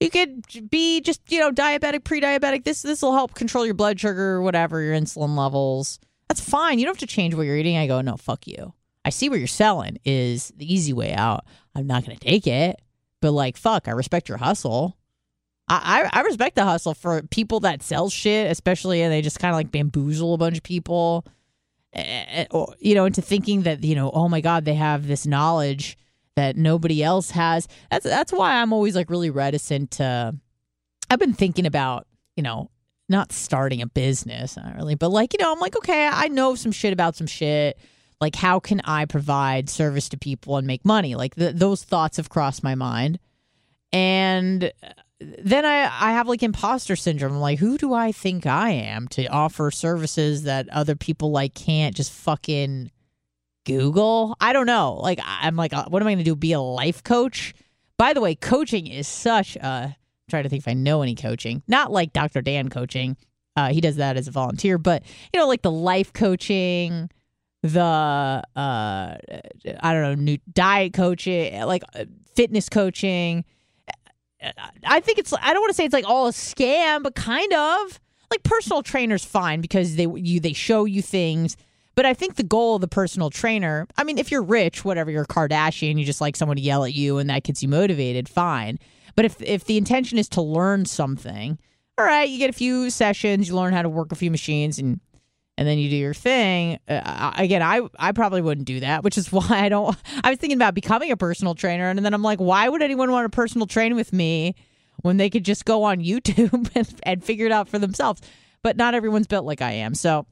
[0.00, 2.64] You could be just you know diabetic, pre-diabetic.
[2.64, 5.98] This this will help control your blood sugar whatever your insulin levels.
[6.28, 6.78] That's fine.
[6.78, 7.76] You don't have to change what you're eating.
[7.76, 8.72] I go, no, fuck you.
[9.04, 11.44] I see what you're selling is the easy way out.
[11.74, 12.80] I'm not gonna take it.
[13.20, 14.96] But like, fuck, I respect your hustle.
[15.72, 19.52] I, I, respect the hustle for people that sell shit, especially and they just kind
[19.52, 21.24] of like bamboozle a bunch of people,
[21.94, 25.96] you know, into thinking that you know, oh my god, they have this knowledge
[26.34, 27.68] that nobody else has.
[27.88, 30.34] That's that's why I'm always like really reticent to.
[31.08, 32.70] I've been thinking about you know
[33.08, 36.56] not starting a business, not really, but like you know, I'm like okay, I know
[36.56, 37.78] some shit about some shit
[38.20, 41.14] like how can i provide service to people and make money?
[41.14, 43.18] Like th- those thoughts have crossed my mind.
[43.92, 44.72] And
[45.20, 47.34] then I, I have like imposter syndrome.
[47.34, 51.54] I'm like who do i think i am to offer services that other people like
[51.54, 52.90] can't just fucking
[53.66, 54.36] google?
[54.40, 54.94] I don't know.
[54.94, 57.54] Like i'm like uh, what am i going to do be a life coach?
[57.96, 61.14] By the way coaching is such a I'm trying to think if i know any
[61.14, 61.62] coaching.
[61.66, 63.16] Not like dr dan coaching.
[63.56, 65.02] Uh, he does that as a volunteer but
[65.32, 67.10] you know like the life coaching
[67.62, 73.44] the uh I don't know new diet coaching like uh, fitness coaching.
[74.84, 77.52] I think it's I don't want to say it's like all a scam but kind
[77.52, 78.00] of.
[78.30, 81.56] Like personal trainers fine because they you they show you things
[81.96, 85.10] but I think the goal of the personal trainer I mean if you're rich whatever
[85.10, 88.28] you're Kardashian you just like someone to yell at you and that gets you motivated
[88.28, 88.78] fine.
[89.16, 91.58] But if if the intention is to learn something
[91.98, 94.78] all right you get a few sessions you learn how to work a few machines
[94.78, 95.00] and
[95.60, 96.78] and then you do your thing.
[96.88, 99.94] Uh, again, I I probably wouldn't do that, which is why I don't.
[100.24, 103.12] I was thinking about becoming a personal trainer, and then I'm like, why would anyone
[103.12, 104.54] want a personal train with me
[105.02, 108.22] when they could just go on YouTube and, and figure it out for themselves?
[108.62, 110.26] But not everyone's built like I am, so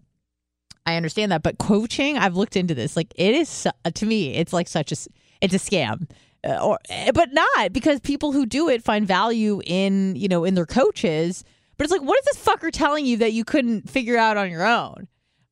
[0.87, 1.43] I understand that.
[1.43, 2.97] But coaching, I've looked into this.
[2.97, 4.97] Like it is to me, it's like such a
[5.43, 6.09] it's a scam.
[6.43, 6.79] Uh, or
[7.13, 11.43] but not because people who do it find value in you know in their coaches
[11.77, 14.49] but it's like what is this fucker telling you that you couldn't figure out on
[14.49, 15.09] your own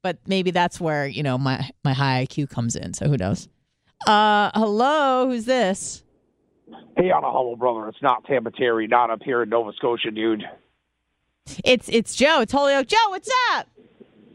[0.07, 2.95] but maybe that's where you know my my high IQ comes in.
[2.95, 3.49] So who knows?
[4.07, 6.05] Uh, hello, who's this?
[6.97, 10.45] Hey, Anna Hummel brother, it's not Tampa Terry, not up here in Nova Scotia, dude.
[11.64, 12.42] It's it's Joe.
[12.42, 12.87] It's Holyoke.
[12.87, 13.66] Joe, what's up?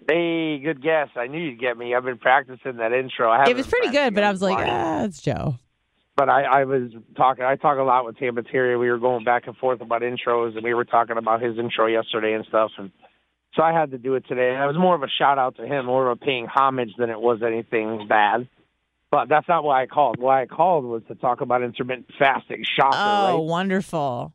[0.09, 1.07] Hey, good guess.
[1.15, 1.95] I knew you'd get me.
[1.95, 3.29] I've been practicing that intro.
[3.29, 5.55] I it was pretty good, but I was like, ah, it's Joe.
[6.17, 7.45] But I, I was talking.
[7.45, 8.75] I talk a lot with Tampa Terry.
[8.75, 11.87] We were going back and forth about intros, and we were talking about his intro
[11.87, 12.71] yesterday and stuff.
[12.77, 12.91] And
[13.55, 14.51] so I had to do it today.
[14.53, 16.91] And it was more of a shout out to him, more of a paying homage
[16.97, 18.47] than it was anything bad.
[19.11, 20.19] But that's not why I called.
[20.19, 22.63] Why I called was to talk about intermittent fasting.
[22.63, 23.43] Shocker, Oh, right?
[23.43, 24.33] wonderful.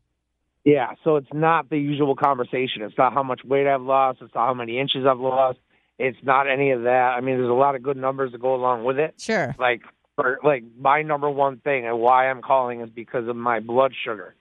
[0.65, 2.83] Yeah, so it's not the usual conversation.
[2.83, 4.19] It's not how much weight I've lost.
[4.21, 5.59] It's not how many inches I've lost.
[5.99, 7.15] It's not any of that.
[7.17, 9.15] I mean, there's a lot of good numbers that go along with it.
[9.19, 9.55] Sure.
[9.59, 9.83] Like,
[10.17, 13.93] for, like my number one thing and why I'm calling is because of my blood
[14.05, 14.35] sugar.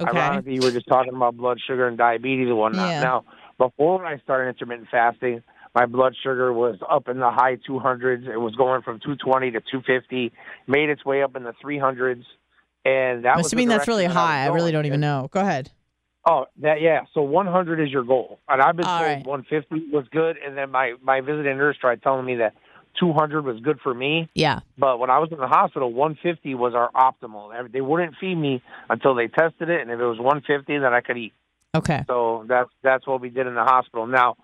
[0.00, 0.16] Okay.
[0.16, 2.88] Ironically, you were just talking about blood sugar and diabetes and whatnot.
[2.88, 3.02] Yeah.
[3.02, 3.24] Now,
[3.58, 5.42] before I started intermittent fasting,
[5.74, 8.26] my blood sugar was up in the high 200s.
[8.28, 10.32] It was going from 220 to 250,
[10.66, 12.24] made its way up in the 300s,
[12.84, 14.44] and that was Must mean that's really that I high.
[14.44, 15.28] I really don't even know.
[15.32, 15.70] Go ahead.
[16.24, 17.00] Oh, that yeah.
[17.14, 19.26] So 100 is your goal, and I've been All told right.
[19.26, 22.54] 150 was good, and then my my visiting nurse tried telling me that
[23.00, 24.28] 200 was good for me.
[24.34, 24.60] Yeah.
[24.78, 27.72] But when I was in the hospital, 150 was our optimal.
[27.72, 31.00] They wouldn't feed me until they tested it, and if it was 150, then I
[31.00, 31.32] could eat.
[31.74, 32.04] Okay.
[32.06, 34.06] So that's that's what we did in the hospital.
[34.06, 34.36] Now,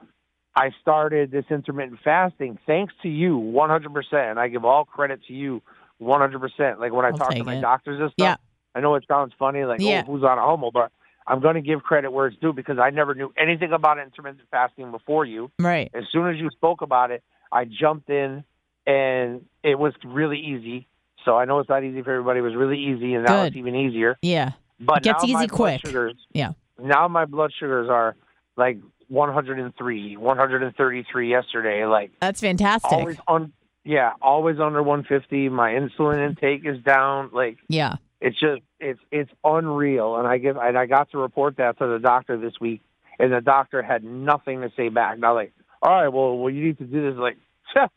[0.56, 4.12] I started this intermittent fasting thanks to you, 100%.
[4.12, 5.62] And I give all credit to you,
[6.00, 6.78] 100%.
[6.78, 7.60] Like when I I'll talk to my it.
[7.60, 8.14] doctors and stuff.
[8.18, 8.36] Yeah.
[8.74, 10.02] I know it sounds funny, like oh, Yeah.
[10.06, 10.90] oh, who's Anna Hummel, but
[11.26, 14.48] I'm going to give credit where it's due because I never knew anything about intermittent
[14.50, 15.50] fasting before you.
[15.58, 15.90] Right.
[15.94, 18.44] As soon as you spoke about it, I jumped in,
[18.86, 20.86] and it was really easy.
[21.24, 22.38] So I know it's not easy for everybody.
[22.38, 23.46] It was really easy, and now Good.
[23.48, 24.16] it's even easier.
[24.22, 24.52] Yeah.
[24.80, 25.80] But It gets now my easy quick.
[25.84, 26.52] Sugars, Yeah.
[26.78, 28.16] Now my blood sugars are
[28.56, 31.84] like 103, 133 yesterday.
[31.86, 32.92] Like That's fantastic.
[32.92, 33.52] always on,
[33.84, 35.48] yeah, always under 150.
[35.48, 37.30] My insulin intake is down.
[37.32, 37.96] Like yeah.
[38.20, 40.16] it's just it's it's unreal.
[40.16, 42.82] And I give and I got to report that to the doctor this week,
[43.18, 45.18] and the doctor had nothing to say back.
[45.18, 45.52] Now like,
[45.82, 47.18] all right, well, well, you need to do this.
[47.18, 47.36] Like,
[47.74, 47.92] just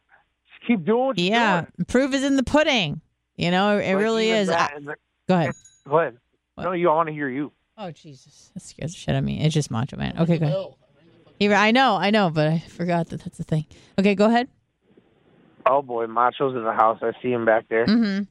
[0.67, 1.61] keep doing what you're Yeah.
[1.61, 1.85] doing.
[1.87, 3.01] Proof is in the pudding.
[3.35, 4.49] You know, it Like, really is.
[4.49, 4.95] I- the-
[5.27, 5.53] Go ahead.
[5.87, 6.17] Go ahead.
[6.57, 6.89] No, you.
[6.89, 7.51] I want to hear you.
[7.83, 9.43] Oh Jesus, that scares the shit out of me.
[9.43, 10.15] It's just Macho Man.
[10.19, 10.67] Okay, go ahead.
[11.39, 13.65] You're- I know, I know, but I forgot that that's the thing.
[13.97, 14.47] Okay, go ahead.
[15.65, 16.99] Oh boy, Macho's in the house.
[17.01, 17.85] I see him back there.
[17.87, 18.23] Mm-hmm.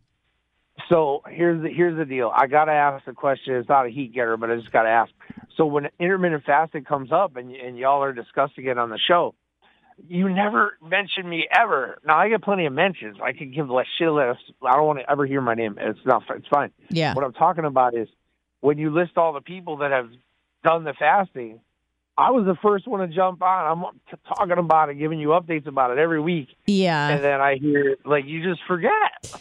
[0.88, 2.30] So here's the here's the deal.
[2.34, 3.55] I gotta ask the question.
[3.55, 5.11] It's not a heat getter, but I just gotta ask.
[5.57, 9.34] So when intermittent fasting comes up and and y'all are discussing it on the show,
[10.09, 11.98] you never mention me ever.
[12.07, 13.18] Now I get plenty of mentions.
[13.22, 14.36] I can give less shit less.
[14.66, 15.76] I don't want to ever hear my name.
[15.80, 16.22] It's not.
[16.30, 16.70] It's fine.
[16.90, 17.14] Yeah.
[17.14, 18.09] What I'm talking about is
[18.61, 20.08] when you list all the people that have
[20.64, 21.61] done the fasting.
[22.18, 23.84] I was the first one to jump on.
[24.12, 27.08] I'm talking about it, giving you updates about it every week, Yeah.
[27.08, 28.90] and then I hear like you just forget.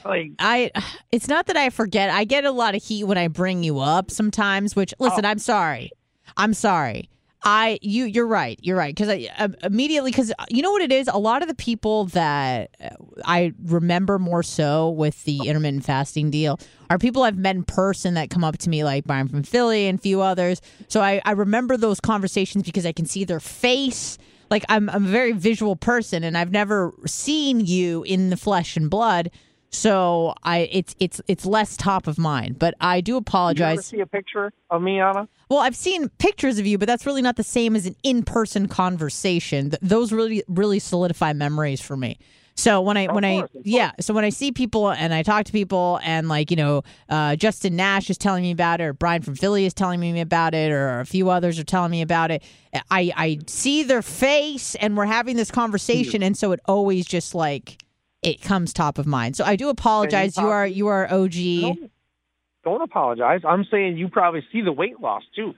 [0.06, 0.72] Like I
[1.12, 2.10] it's not that I forget.
[2.10, 5.30] I get a lot of heat when I bring you up sometimes, which listen, oh.
[5.30, 5.92] I'm sorry.
[6.38, 7.10] I'm sorry.
[7.44, 8.60] I you you're right.
[8.62, 11.10] You're right cuz I uh, immediately cuz you know what it is?
[11.12, 12.90] A lot of the people that uh,
[13.26, 16.60] I remember more so with the intermittent fasting deal
[16.90, 19.88] are people I've met in person that come up to me like Brian from Philly
[19.88, 20.62] and a few others.
[20.88, 24.18] So I I remember those conversations because I can see their face
[24.52, 28.76] like I'm, I'm a very visual person and I've never seen you in the flesh
[28.76, 29.32] and blood.
[29.72, 32.58] So I it's it's it's less top of mind.
[32.60, 33.68] But I do apologize.
[33.68, 35.28] you ever see a picture of me, Anna?
[35.50, 38.68] Well, I've seen pictures of you, but that's really not the same as an in-person
[38.68, 39.72] conversation.
[39.72, 42.18] Th- Those really really solidify memories for me.
[42.56, 45.24] So when I when I course, of yeah, so when I see people and I
[45.24, 48.86] talk to people and like you know uh, Justin Nash is telling me about it,
[48.86, 51.92] or Brian from Philly is telling me about it, or a few others are telling
[51.92, 52.44] me about it,
[52.92, 57.34] I I see their face and we're having this conversation, and so it always just
[57.34, 57.82] like
[58.22, 59.36] it comes top of mind.
[59.36, 60.38] So I do apologize.
[60.38, 61.36] You are you are OG.
[61.36, 61.76] No,
[62.64, 63.42] don't apologize.
[63.48, 65.54] I'm saying you probably see the weight loss too.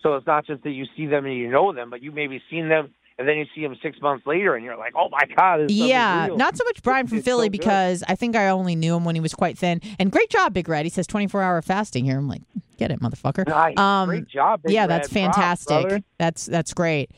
[0.00, 2.40] So it's not just that you see them and you know them, but you maybe
[2.50, 5.20] seen them and then you see them six months later and you're like, oh my
[5.36, 8.76] god, Yeah, not so much Brian from It's Philly so because I think I only
[8.76, 9.80] knew him when he was quite thin.
[9.98, 10.86] And great job, Big Red.
[10.86, 12.16] He says 24 hour fasting here.
[12.16, 12.42] I'm like,
[12.76, 13.46] get it, motherfucker.
[13.48, 13.76] Nice.
[13.76, 14.62] Um, Great job.
[14.62, 14.90] Big yeah, Red.
[14.90, 16.04] that's fantastic.
[16.18, 17.10] that's that's great.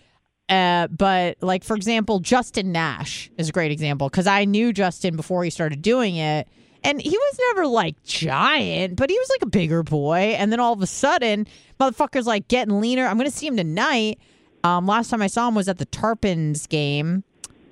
[0.51, 5.15] Uh, but like for example, Justin Nash is a great example because I knew Justin
[5.15, 6.49] before he started doing it,
[6.83, 10.35] and he was never like giant, but he was like a bigger boy.
[10.37, 11.47] And then all of a sudden,
[11.79, 13.07] motherfucker's like getting leaner.
[13.07, 14.19] I'm gonna see him tonight.
[14.65, 17.23] Um, last time I saw him was at the Tarpons game,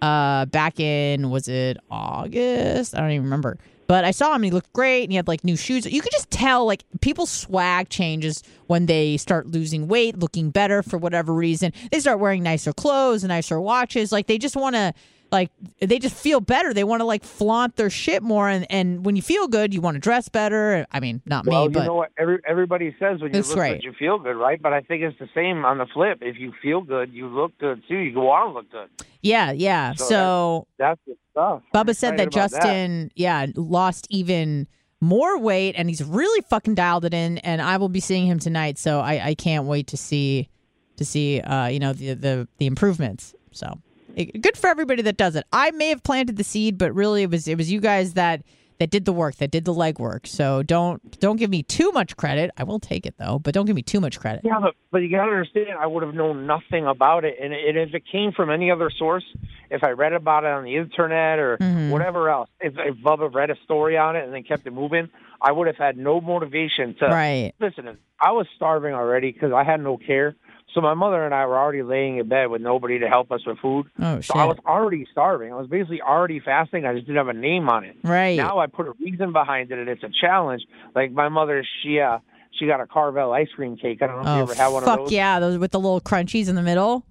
[0.01, 2.95] uh, back in was it August?
[2.95, 3.59] I don't even remember.
[3.89, 5.87] But I saw him and he looked great and he had like new shoes.
[5.87, 10.83] You could just tell like people's swag changes when they start losing weight, looking better
[10.83, 11.73] for whatever reason.
[11.91, 14.13] They start wearing nicer clothes and nicer watches.
[14.13, 14.93] Like they just want to
[15.31, 15.51] like
[15.81, 16.73] they just feel better.
[16.73, 19.81] They want to like flaunt their shit more and and when you feel good, you
[19.81, 20.87] want to dress better.
[20.91, 22.11] I mean, not Well, me, but you know what?
[22.19, 23.75] Every, everybody says when you look right.
[23.75, 24.61] good, you feel good, right?
[24.61, 26.19] But I think it's the same on the flip.
[26.21, 27.97] If you feel good, you look good too.
[27.97, 28.89] You go on and look good.
[29.23, 29.95] yeah, yeah.
[29.95, 31.63] So So That's the stuff.
[31.75, 34.67] Bubba said that Justin, yeah, lost even
[35.01, 37.39] more weight and he's really fucking dialed it in.
[37.39, 40.49] And I will be seeing him tonight, so I, I can't wait to see
[40.97, 43.35] to see uh, you know the the the improvements.
[43.53, 43.79] So
[44.27, 45.45] good for everybody that does it.
[45.53, 48.43] I may have planted the seed, but really it was it was you guys that
[48.79, 50.27] that did the work, that did the legwork.
[50.27, 52.51] So don't don't give me too much credit.
[52.57, 54.43] I will take it though, but don't give me too much credit.
[54.45, 57.37] Yeah, but, but you got to understand, I would have known nothing about it.
[57.43, 59.25] And, and if it came from any other source,
[59.71, 61.91] if I read about it on the internet or Mhm.
[61.91, 65.09] whatever else, if, if Bubba read a story on it and then kept it moving,
[65.43, 67.53] I would have had no motivation to Right.
[67.61, 67.99] listen.
[68.21, 70.37] I was starving already because I had no care.
[70.75, 73.41] So my mother and I were already laying in bed with nobody to help us
[73.47, 73.87] with food.
[73.99, 75.53] Oh So I was already starving.
[75.53, 76.85] I was basically already fasting.
[76.85, 77.97] I just didn't have a name on it.
[78.05, 78.37] Right.
[78.37, 80.63] Now I put a reason behind it, and it's a challenge.
[80.95, 82.19] Like my mother, she uh,
[82.59, 84.03] she got a Carvel ice cream cake.
[84.03, 85.13] I don't know if you Oh ever had one fuck of those.
[85.13, 87.05] yeah, those with the little crunchies in the middle.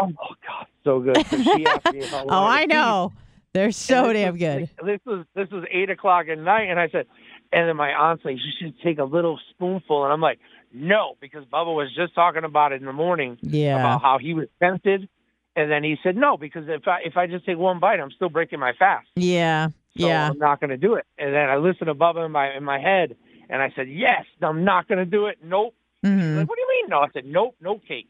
[0.00, 0.06] Oh
[0.46, 1.16] god, so good.
[1.26, 3.12] So she asked I Oh, I know.
[3.52, 4.70] They're so damn was- good.
[4.84, 7.06] This was this was eight o'clock at night, and I said,
[7.52, 10.38] and then my aunt's like, you should take a little spoonful, and I'm like,
[10.72, 13.76] no, because Bubba was just talking about it in the morning Yeah.
[13.76, 15.08] about how he was tempted,
[15.56, 18.10] and then he said no because if I if I just take one bite, I'm
[18.12, 19.08] still breaking my fast.
[19.16, 19.68] Yeah.
[19.98, 20.28] So yeah.
[20.30, 21.04] I'm not going to do it.
[21.18, 23.16] And then I listened to Bubba in my in my head,
[23.48, 25.38] and I said, yes, I'm not going to do it.
[25.44, 25.74] Nope.
[26.04, 26.38] Mhm.
[26.38, 26.90] Like, what do you mean?
[26.90, 28.08] No, I said, nope, no cake.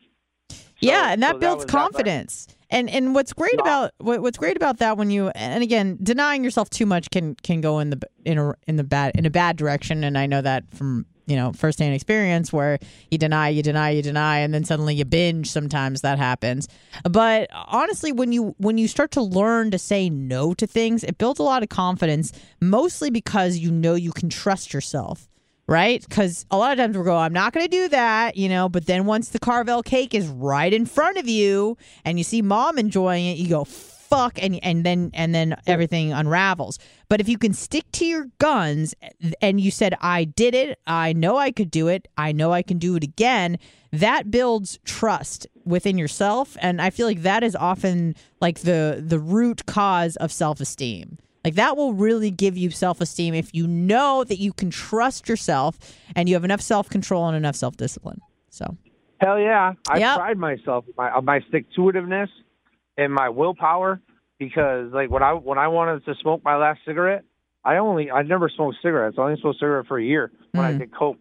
[0.80, 2.46] yeah, and that so builds that, confidence.
[2.70, 6.44] And and what's great about what, what's great about that when you and again denying
[6.44, 9.30] yourself too much can can go in the in a in the bad in a
[9.30, 10.04] bad direction.
[10.04, 12.78] And I know that from you know firsthand experience where
[13.10, 15.50] you deny, you deny, you deny, and then suddenly you binge.
[15.50, 16.68] Sometimes that happens.
[17.08, 21.18] But honestly, when you when you start to learn to say no to things, it
[21.18, 22.32] builds a lot of confidence.
[22.60, 25.28] Mostly because you know you can trust yourself
[25.70, 26.04] right?
[26.06, 28.68] Because a lot of times we'll go, I'm not going to do that, you know.
[28.68, 32.42] But then once the Carvel cake is right in front of you and you see
[32.42, 33.68] mom enjoying it, you go,
[34.10, 36.78] fuck and and then and then everything unravels.
[37.08, 38.94] But if you can stick to your guns
[39.40, 42.62] and you said I did it, I know I could do it, I know I
[42.62, 43.58] can do it again,
[43.92, 49.18] that builds trust within yourself and I feel like that is often like the the
[49.18, 51.18] root cause of self-esteem.
[51.44, 55.78] Like that will really give you self-esteem if you know that you can trust yourself
[56.14, 58.20] and you have enough self-control and enough self-discipline.
[58.50, 58.76] So
[59.20, 60.16] Hell yeah, I Yep.
[60.16, 62.28] pride myself my on my stick to itiveness
[63.00, 64.00] and my willpower
[64.38, 67.24] because like when I when I wanted to smoke my last cigarette,
[67.64, 69.16] I only I never smoked cigarettes.
[69.18, 70.78] I only smoked cigarette for a year when I Mm.
[70.80, 71.18] did coke.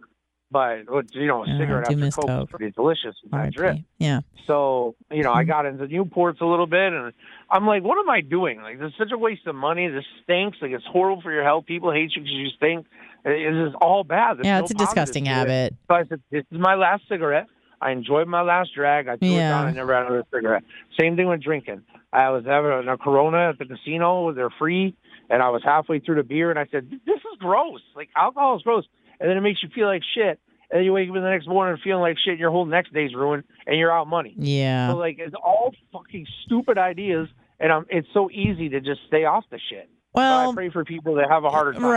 [0.51, 2.43] But you know, a Yeah, cigarette after coke, Coke.
[2.49, 3.15] is pretty delicious.
[3.32, 3.53] I RIP.
[3.53, 3.77] drip.
[3.99, 4.21] Yeah.
[4.47, 5.51] So, you know, I Mm-hmm.
[5.51, 7.13] got into Newports a little bit and
[7.51, 8.59] I'm like, what am I doing?
[8.63, 9.88] Like, this is such a waste of money.
[9.89, 10.57] This stinks.
[10.59, 11.65] Like, it's horrible for your health.
[11.67, 12.88] People hate you because you stink.
[13.25, 14.38] It's just all bad.
[14.38, 15.34] There's Yeah, no it's a disgusting to it.
[15.34, 15.75] habit.
[15.88, 17.45] So I said, this is my last cigarette.
[17.82, 19.07] I enjoyed my last drag.
[19.07, 19.49] I threw it Yeah.
[19.49, 19.67] down.
[19.67, 20.63] I never had another cigarette.
[20.99, 21.82] Same thing with drinking.
[22.11, 24.34] I was having a Corona at the casino.
[24.34, 24.95] They're free.
[25.30, 27.82] And I was halfway through the beer and I said, this is gross.
[27.95, 28.86] Like, alcohol is gross.
[29.19, 30.39] And then it makes you feel like shit.
[30.71, 32.65] And then you wake up in the next morning feeling like shit and your whole
[32.65, 34.34] next day's ruined and you're out money.
[34.38, 34.89] Yeah.
[34.91, 37.27] So like it's all fucking stupid ideas,
[37.59, 39.89] and um, it's so easy to just stay off the shit.
[40.13, 41.82] But Well, I pray for people that have a harder time.
[41.84, 41.88] you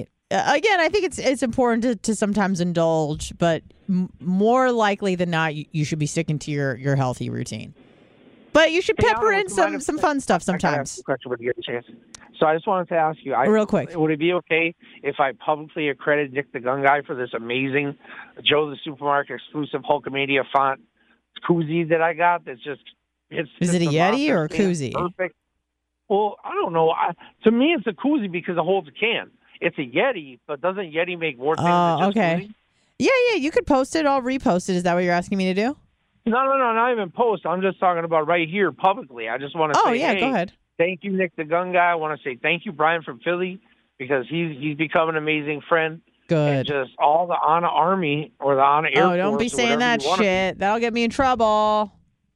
[0.00, 0.06] know?
[0.32, 5.14] Uh, again, I think it's it's important to, to sometimes indulge, but m- more likely
[5.14, 7.74] than not, you, you should be sticking to your, your healthy routine.
[8.54, 10.94] But you should pepper in would you mind some some fun stuff I gotta ask
[10.94, 11.02] sometimes.
[11.04, 11.86] question when you a chance.
[12.38, 13.94] So I just wanted to ask you, I, Real quick.
[13.94, 17.96] would it be okay if I publicly accredit Nick the Gun Guy for this amazing
[18.42, 20.80] Joe the Supermarket exclusive Hulkamania font
[21.48, 22.44] koozie that I got?
[22.44, 22.82] That's just
[23.30, 23.50] it's.
[23.60, 24.92] Is it a Yeti or a koozie?
[24.92, 25.36] Perfect.
[26.08, 26.90] Well, I don't know.
[26.90, 27.12] I,
[27.44, 29.30] to me, it's a koozie because it holds a can.
[29.62, 31.68] It's a Yeti, but doesn't Yeti make more things?
[31.68, 32.48] Oh, okay.
[32.98, 34.04] Yeah, yeah, you could post it.
[34.06, 34.76] I'll repost it.
[34.76, 35.76] Is that what you're asking me to do?
[36.26, 37.46] No, no, no, not even post.
[37.46, 39.28] I'm just talking about right here publicly.
[39.28, 40.52] I just want to Oh, say, yeah, hey, go ahead.
[40.78, 41.90] thank you, Nick the Gun Guy.
[41.90, 43.60] I want to say thank you, Brian from Philly,
[43.98, 46.00] because he's he's become an amazing friend.
[46.30, 46.66] And Good.
[46.66, 50.58] just all the Anna Army or the Anna Air Oh, don't be saying that shit.
[50.58, 51.92] That'll get me in trouble.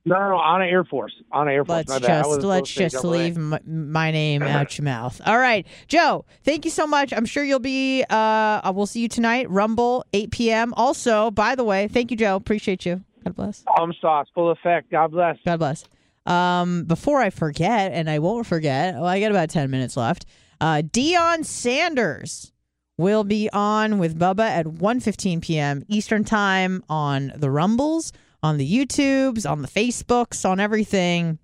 [0.06, 1.12] No, no, no, Anna Air Force.
[1.34, 1.88] Anna Air Force.
[1.88, 3.16] Let's just let's just say double A.
[3.16, 5.20] leave my, my name out your mouth.
[5.26, 6.24] All right, Joe.
[6.44, 7.12] Thank you so much.
[7.12, 8.04] I'm sure you'll be.
[8.08, 9.50] Uh, we'll see you tonight.
[9.50, 10.72] Rumble 8 p.m.
[10.74, 12.36] Also, by the way, thank you, Joe.
[12.36, 13.02] Appreciate you.
[13.24, 13.64] God bless.
[13.76, 14.92] Palm sauce, full effect.
[14.92, 15.36] God bless.
[15.44, 15.84] God bless.
[16.26, 18.94] Um, before I forget, and I won't forget.
[18.94, 20.24] Well, I got about 10 minutes left.
[20.60, 22.52] Uh, Deion Sanders
[22.98, 25.82] will be on with Bubba at 1.15 p.m.
[25.88, 28.12] Eastern Time on the Rumbles,
[28.42, 31.38] on the YouTubes, on the Facebooks, on everything.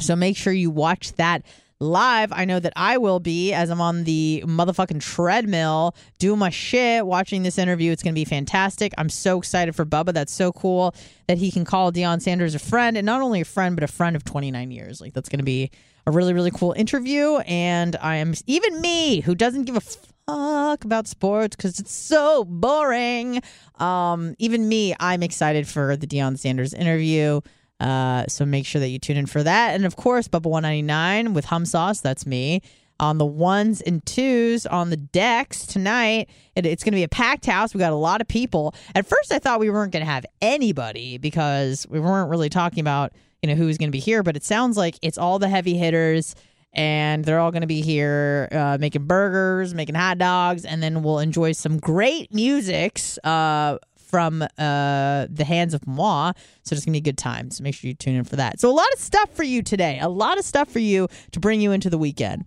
[0.00, 1.42] So make sure you watch that
[1.80, 2.32] live.
[2.32, 7.06] I know that I will be as I'm on the motherfucking treadmill doing my shit,
[7.06, 7.92] watching this interview.
[7.92, 8.92] It's going to be fantastic.
[8.98, 10.12] I'm so excited for Bubba.
[10.12, 10.94] That's so cool
[11.28, 13.88] that he can call Deion Sanders a friend, and not only a friend, but a
[13.88, 15.00] friend of 29 years.
[15.00, 15.70] Like that's going to be
[16.06, 17.36] a really, really cool interview.
[17.38, 19.82] And I am even me who doesn't give a
[20.26, 23.42] fuck about sports because it's so boring.
[23.76, 27.40] Um, even me, I'm excited for the Deion Sanders interview.
[27.80, 29.74] Uh, so make sure that you tune in for that.
[29.74, 32.62] And of course, Bubba 199 with Hum Sauce, that's me.
[33.00, 36.30] On the ones and twos on the decks tonight.
[36.54, 37.74] It, it's going to be a packed house.
[37.74, 38.74] We got a lot of people.
[38.94, 42.80] At first, I thought we weren't going to have anybody because we weren't really talking
[42.80, 43.12] about
[43.42, 44.22] you know who was going to be here.
[44.22, 46.36] But it sounds like it's all the heavy hitters,
[46.74, 51.02] and they're all going to be here uh, making burgers, making hot dogs, and then
[51.02, 53.18] we'll enjoy some great musics.
[53.24, 53.78] Uh,
[54.14, 56.32] from uh, the hands of moi.
[56.62, 57.50] So it's gonna be a good time.
[57.50, 58.60] So make sure you tune in for that.
[58.60, 59.98] So a lot of stuff for you today.
[60.00, 62.44] A lot of stuff for you to bring you into the weekend.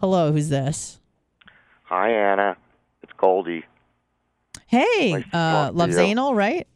[0.00, 0.98] Hello, who's this?
[1.84, 2.56] Hi, Anna.
[3.04, 3.64] It's Goldie.
[4.66, 5.96] Hey, to uh, talk to Love you.
[5.96, 6.66] Zanel, right?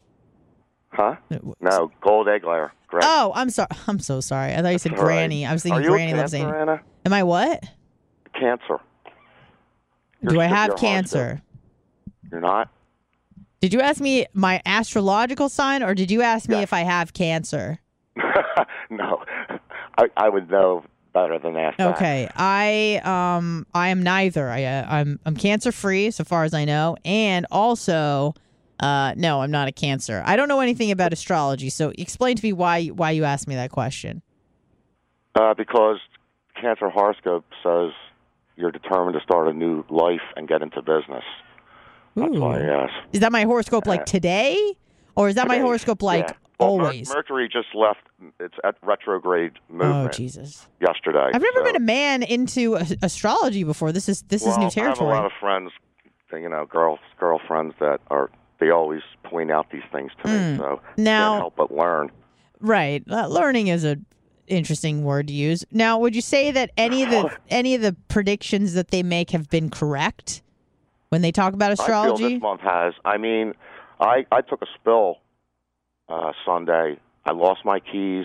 [0.91, 1.17] Huh?
[1.61, 2.71] No, Gold Eglair.
[2.89, 3.07] Correct.
[3.07, 3.69] Oh, I'm sorry.
[3.87, 4.55] I'm so sorry.
[4.55, 5.01] I thought you said right.
[5.01, 5.47] Granny.
[5.47, 6.63] I was thinking Are you Granny a Love cancer, Zanel.
[6.63, 6.83] Anna?
[7.05, 7.63] Am I what?
[8.39, 8.81] Cancer.
[10.23, 11.43] You're Do I have cancer?
[12.31, 12.71] You're not?
[13.61, 17.13] Did you ask me my astrological sign, or did you ask me if I have
[17.13, 17.81] cancer?
[18.91, 19.23] no.
[19.97, 21.79] I, I would know better than that.
[21.81, 24.49] Okay, I um I am neither.
[24.49, 28.35] I uh, I'm I'm cancer free so far as I know, and also
[28.81, 30.23] uh no, I'm not a cancer.
[30.25, 33.55] I don't know anything about astrology, so explain to me why why you asked me
[33.55, 34.23] that question.
[35.35, 35.99] Uh, because
[36.61, 37.93] Cancer horoscope says
[38.57, 41.25] you're determined to start a new life and get into business.
[42.17, 42.41] That's Ooh.
[42.41, 42.95] why I asked.
[43.13, 44.77] Is that my horoscope like today,
[45.15, 46.35] or is that my horoscope like yeah.
[46.59, 47.09] Well, Mer- always?
[47.09, 48.01] Mercury just left.
[48.41, 50.67] It's at retrograde movement oh Jesus!
[50.81, 51.31] yesterday.
[51.33, 53.93] I've never so- been a man into a- astrology before.
[53.93, 55.71] This is this is well, new I have a lot of friends,
[56.33, 58.31] you know, girls, girlfriends that are.
[58.61, 61.03] They always point out these things to me, so Hmm.
[61.03, 62.11] Now- can't help but learn.
[62.61, 63.05] Right.
[63.09, 63.97] Uh, learning is a
[64.49, 65.65] interesting word to use.
[65.71, 69.31] Now, would you say that any of the any of the predictions that they make
[69.31, 70.43] have been correct
[71.11, 72.35] when they talk about I feel astrology?
[72.35, 72.95] this month has.
[73.05, 73.55] I mean,
[74.01, 75.19] I I took a spill
[76.09, 76.99] uh, Sunday.
[77.25, 78.25] I lost my keys.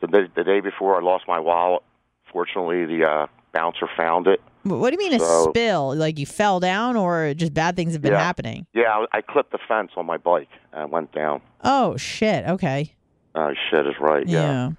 [0.00, 1.82] The day, the day before, I lost my wallet.
[2.32, 4.40] Fortunately, the uh, bouncer found it.
[4.62, 5.94] What do you mean a spill?
[5.96, 8.18] Like you fell down, or just bad things have been Yeah.
[8.22, 8.66] happening?
[8.74, 11.40] Yeah, I, I clipped the fence on my bike and went down.
[11.64, 12.46] Oh shit.
[12.46, 12.94] Okay.
[13.34, 14.26] Uh, shit is right.
[14.26, 14.70] Yeah.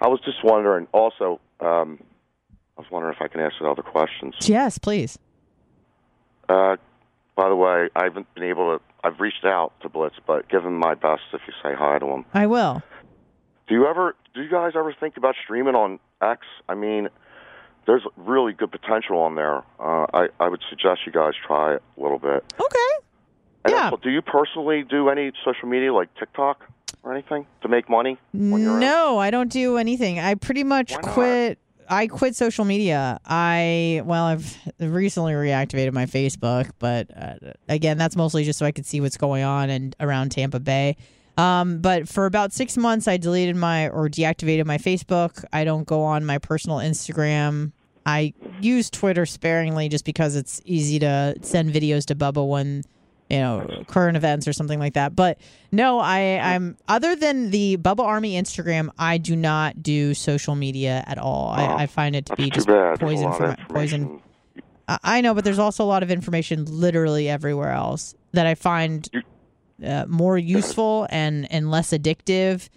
[0.00, 0.86] I was just wondering.
[0.92, 1.98] Also, um,
[2.76, 4.34] I was wondering if I can ask you other questions.
[4.42, 5.18] Yes, please.
[6.48, 6.76] Uh,
[7.36, 8.84] by the way, I haven't been able to.
[9.02, 12.06] I've reached out to Blitz, but give him my best if you say hi to
[12.06, 12.24] him.
[12.32, 12.82] I will.
[13.68, 14.14] Do you ever?
[14.34, 16.42] Do you guys ever think about streaming on X?
[16.68, 17.08] I mean,
[17.86, 19.58] there's really good potential on there.
[19.78, 22.44] Uh, I I would suggest you guys try it a little bit.
[22.60, 23.04] Okay.
[23.66, 23.84] And Yeah.
[23.84, 26.64] also, do you personally do any social media like TikTok
[27.02, 28.18] or anything to make money?
[28.32, 28.80] when you're in?
[28.80, 30.18] No, I don't do anything.
[30.18, 31.58] I pretty much quit.
[31.88, 33.20] I quit social media.
[33.26, 37.34] I well, I've recently reactivated my Facebook, but uh,
[37.68, 40.96] again, that's mostly just so I could see what's going on and around Tampa Bay.
[41.36, 45.44] Um, but for about six months, I deleted my or deactivated my Facebook.
[45.52, 47.72] I don't go on my personal Instagram.
[48.06, 52.82] I use Twitter sparingly just because it's easy to send videos to Bubba when
[53.30, 55.16] you know current events or something like that.
[55.16, 55.38] But
[55.72, 61.02] no, I I'm other than the Bubba Army Instagram, I do not do social media
[61.06, 61.48] at all.
[61.50, 63.00] I, I find it to Oh, be just bad.
[63.00, 64.20] Poison for my poison.
[64.88, 68.54] I I know, but there's also a lot of information literally everywhere else that I
[68.54, 69.08] find
[69.84, 72.68] uh, more useful and and less addictive.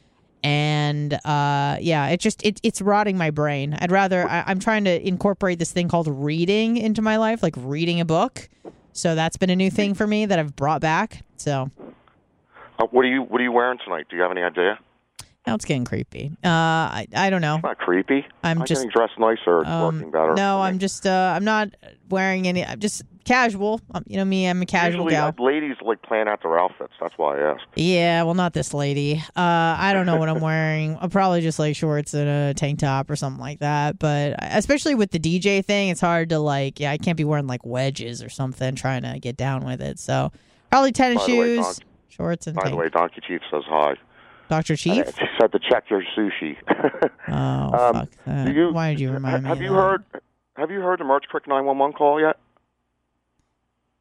[0.47, 3.77] And uh, yeah, it just it, it's rotting my brain.
[3.81, 7.55] I'd rather I, I'm trying to incorporate this thing called reading into my life, like
[7.57, 8.47] reading a book.
[8.93, 11.23] So that's been a new thing for me that I've brought back.
[11.35, 11.69] So
[12.79, 14.05] Uh, what are you What are you wearing tonight?
[14.09, 14.79] Do you have any idea?
[15.45, 16.31] now it's getting creepy.
[16.43, 17.59] Uh, I I don't know.
[17.61, 18.25] Not creepy.
[18.43, 19.61] I'm Am just- getting dressed nicer.
[19.61, 20.33] It's Um, working better.
[20.33, 20.61] no.
[20.61, 21.69] I'm just uh, I'm not
[22.09, 22.65] wearing any.
[22.65, 23.79] I'm just casual.
[23.93, 25.33] Um, you know me, I'm a casual Usually, gal.
[25.37, 26.93] uh, ladies like plan out their outfits.
[26.99, 27.65] That's why I asked.
[27.75, 29.17] Yeah, well, not this lady.
[29.35, 29.41] Uh,
[29.77, 30.97] I don't know what I'm wearing.
[30.99, 33.99] I'll probably just like shorts and a tank top or something like that.
[33.99, 36.79] But especially with the DJ thing, it's hard to like.
[36.79, 39.99] Yeah, I can't be wearing like wedges or something trying to get down with it.
[39.99, 40.31] So
[40.71, 43.95] probably tennis By the way, shoes, shorts, and By the way, Donkey Chief says hi.
[44.49, 45.05] Doctor Chief.
[45.05, 46.55] She said to check your sushi.
[47.29, 48.55] Oh Um, fuck that!
[48.55, 49.49] you- Why did you remind me?
[49.49, 49.75] have of you that?
[49.75, 50.03] heard?
[50.55, 52.37] Have you heard the March Crick 911 call yet?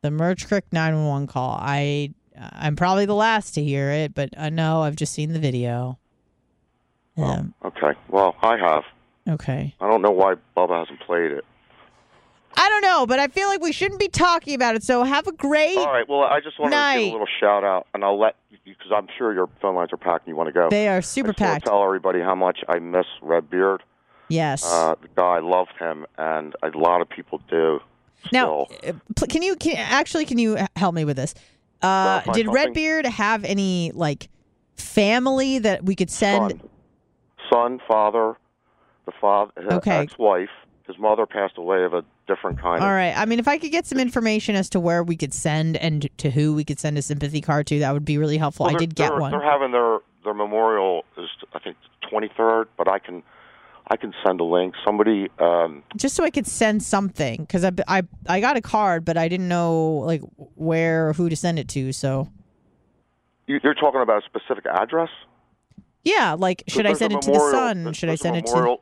[0.06, 1.58] The Merch Crick 911 call?
[1.60, 2.14] I
[2.52, 5.98] I'm probably the last to hear it, but I know I've just seen the video.
[7.16, 7.92] Um, Okay.
[8.08, 8.84] Well, I have.
[9.28, 9.74] okay.
[9.80, 11.44] I don't know why Bubba hasn't played it.
[12.58, 14.82] I don't know, but I feel like we shouldn't be talking about it.
[14.82, 15.76] So have a great.
[15.76, 16.08] All right.
[16.08, 19.08] Well, I just want to give a little shout out, and I'll let because I'm
[19.18, 20.68] sure your phone lines are packed and you want to go.
[20.70, 21.66] They are super wanna packed.
[21.66, 23.82] Tell everybody how much I miss Redbeard.
[24.28, 24.64] Yes.
[24.64, 27.80] Uh, the guy loved him, and a lot of people do.
[28.32, 28.96] Now, still.
[29.22, 31.34] uh, can you can actually can you help me with this?
[31.82, 32.50] Uh, did something?
[32.52, 34.28] Redbeard have any like
[34.76, 36.60] family that we could send?
[36.60, 36.70] son,
[37.52, 38.34] son, father,
[39.04, 39.98] the father, his Okay.
[39.98, 40.48] ex-wife.
[40.86, 42.80] His mother passed away of a different kind.
[42.80, 43.12] All right.
[43.16, 46.08] I mean, if I could get some information as to where we could send and
[46.18, 48.66] to who we could send a sympathy card to, that would be really helpful.
[48.66, 49.32] Well, I did get one.
[49.32, 51.76] They're having their their memorial is I think
[52.08, 53.24] twenty third, but I can
[53.88, 54.74] I can send a link.
[54.84, 59.04] Somebody um, just so I could send something because I, I I got a card,
[59.04, 60.22] but I didn't know like
[60.56, 61.92] where or who to send it to.
[61.92, 62.28] So
[63.46, 65.10] you, you're talking about a specific address.
[66.04, 67.52] yeah, like should I send it to the memorial-
[67.84, 67.92] Sun?
[67.92, 68.76] Should I send it to?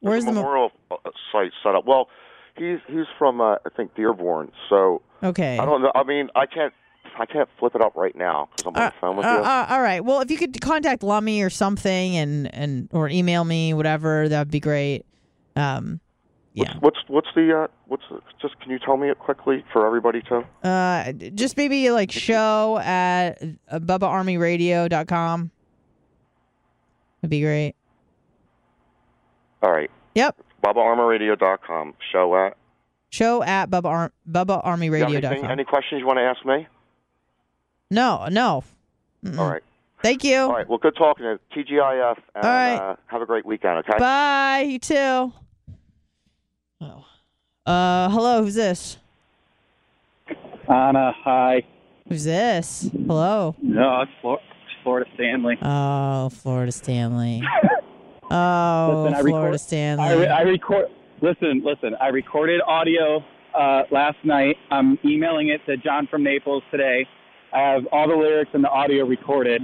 [0.00, 0.96] Where's the mo- memorial uh,
[1.32, 1.84] site set up?
[1.86, 2.08] Well,
[2.56, 5.58] he's he's from uh, I think Dearborn, so Okay.
[5.58, 5.92] I don't know.
[5.94, 6.72] I mean, I can't
[7.18, 9.28] I can't flip it up right now because I'm on Uh, the phone with uh,
[9.30, 9.36] you.
[9.44, 10.04] uh, all right.
[10.04, 14.50] Well, if you could contact Lummy or something, and and or email me, whatever, that'd
[14.50, 15.04] be great.
[15.56, 16.00] Um,
[16.54, 16.74] yeah.
[16.80, 20.22] What's what's the uh, what's the, just can you tell me it quickly for everybody
[20.22, 20.44] too?
[20.62, 25.50] Uh, just maybe like show at uh, BubbaArmyRadio.com.
[27.22, 27.74] Would be great.
[29.62, 30.36] All right, Yep.
[30.64, 31.94] BubbaArmyRadio.com.
[32.12, 32.56] Show at.
[33.10, 36.66] Show at Bubba Ar- got anything- Any questions you want to ask me?
[37.92, 38.64] No, no.
[39.38, 39.62] All right.
[40.02, 40.38] Thank you.
[40.38, 40.66] All right.
[40.68, 41.64] Well, good talking to you.
[41.64, 42.16] TGIF.
[42.34, 42.74] And, All right.
[42.76, 43.78] Uh, have a great weekend.
[43.80, 43.98] Okay.
[43.98, 44.64] Bye.
[44.66, 45.32] You too.
[46.80, 47.04] Oh.
[47.66, 48.42] Uh, hello.
[48.42, 48.96] Who's this?
[50.68, 51.62] Anna, hi.
[52.08, 52.88] Who's this?
[53.06, 53.54] Hello.
[53.62, 55.58] No, it's Flor- it's Florida Stanley.
[55.62, 57.42] Oh, Florida Stanley.
[58.34, 60.04] Oh, Listen, I Florida record- Stanley.
[60.04, 60.86] I, re- I record.
[61.20, 61.94] Listen, listen.
[62.00, 63.22] I recorded audio
[63.54, 64.56] uh, last night.
[64.70, 67.06] I'm emailing it to John from Naples today.
[67.52, 69.62] I have all the lyrics and the audio recorded.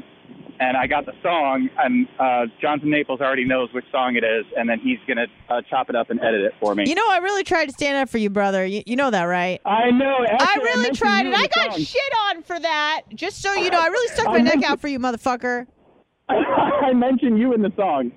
[0.61, 4.45] and I got the song, and uh, Jonathan Naples already knows which song it is,
[4.57, 6.83] and then he's gonna uh, chop it up and edit it for me.
[6.89, 8.67] You know, I really tried to stand up for you, brother.
[8.67, 9.61] You, you know that, right?
[9.65, 10.17] I know.
[10.29, 11.83] I really mentioned tried you in I the got song.
[11.85, 13.03] shit on for that.
[13.15, 15.67] Just so you know, I really stuck I my neck out for you, motherfucker.
[16.29, 18.11] I mentioned you in the song.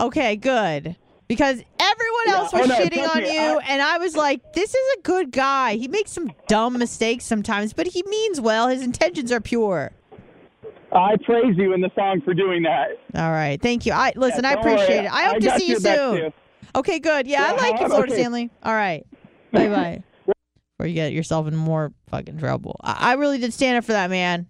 [0.00, 0.96] Okay, good.
[1.28, 4.16] Because everyone Yeah, else was oh, no, shitting on me, you, I- and I was
[4.16, 5.74] like, this is a good guy.
[5.76, 8.68] He makes some dumb mistakes sometimes, but he means well.
[8.68, 9.92] His intentions are pure.
[10.90, 12.88] I praise you in the song for doing that.
[13.14, 13.60] All right.
[13.60, 13.92] Thank you.
[13.92, 14.74] I listen, I don't worry.
[14.74, 15.12] appreciate it.
[15.12, 16.32] I hope I to see you soon.
[16.74, 17.26] Okay, good.
[17.26, 17.88] Yeah, I like you, uh-huh.
[17.88, 18.22] Florida okay.
[18.22, 18.50] Stanley.
[18.62, 19.06] All right.
[19.52, 20.02] Bye bye.
[20.26, 22.76] Before you get yourself in more fucking trouble.
[22.82, 24.46] I, I really did stand up for that man.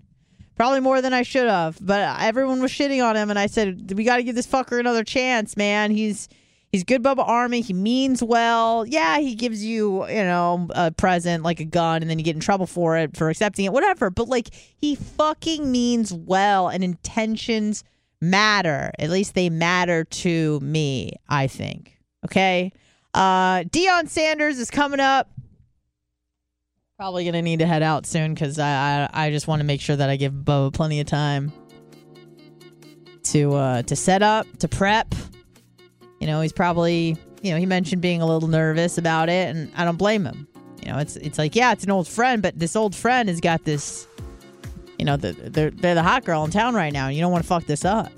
[0.56, 1.78] Probably more than I should have.
[1.80, 4.78] But everyone was shitting on him, and I said, we got to give this fucker
[4.78, 5.90] another chance, man.
[5.90, 6.28] He's.
[6.70, 7.62] He's good, Bubba Army.
[7.62, 8.84] He means well.
[8.86, 12.34] Yeah, he gives you, you know, a present like a gun, and then you get
[12.34, 14.10] in trouble for it for accepting it, whatever.
[14.10, 17.84] But like, he fucking means well, and intentions
[18.20, 18.90] matter.
[18.98, 21.12] At least they matter to me.
[21.28, 21.96] I think.
[22.26, 22.72] Okay.
[23.14, 25.30] Uh, Deion Sanders is coming up.
[26.98, 29.80] Probably gonna need to head out soon because I, I I just want to make
[29.80, 31.52] sure that I give Bubba plenty of time
[33.22, 35.14] to uh to set up to prep.
[36.20, 39.70] You know, he's probably you know he mentioned being a little nervous about it, and
[39.76, 40.48] I don't blame him.
[40.82, 43.40] You know, it's it's like yeah, it's an old friend, but this old friend has
[43.40, 44.06] got this.
[44.98, 47.30] You know, the, they're they're the hot girl in town right now, and you don't
[47.30, 48.10] want to fuck this up.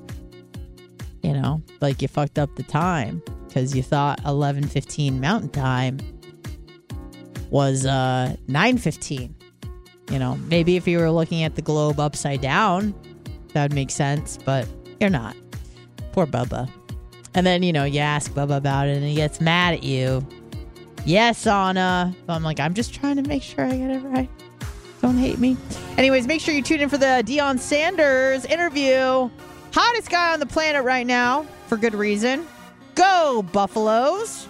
[1.22, 5.98] You know, like you fucked up the time because you thought eleven fifteen Mountain Time
[7.50, 9.34] was uh 9:15.
[10.10, 12.94] You know, maybe if you were looking at the globe upside down,
[13.52, 14.66] that would make sense, but
[15.00, 15.36] you're not.
[16.12, 16.68] Poor Bubba.
[17.34, 20.26] And then, you know, you ask Bubba about it and he gets mad at you.
[21.04, 22.14] Yes, Anna.
[22.28, 24.28] I'm like, I'm just trying to make sure I get it right.
[25.00, 25.56] Don't hate me.
[25.96, 29.30] Anyways, make sure you tune in for the Deion Sanders interview.
[29.72, 32.46] Hottest guy on the planet right now, for good reason.
[32.96, 34.46] Go, Buffaloes.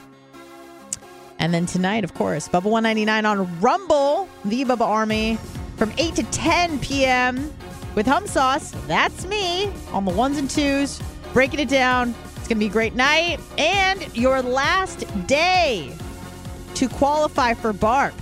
[1.39, 5.39] And then tonight, of course, Bubba 199 on Rumble, the Bubba Army,
[5.77, 7.53] from 8 to 10 p.m.
[7.95, 8.73] with Hum Sauce.
[8.87, 11.01] That's me on the ones and twos,
[11.33, 12.15] breaking it down.
[12.51, 13.39] Going to be a great night.
[13.59, 15.93] And your last day
[16.75, 18.13] to qualify for BARP,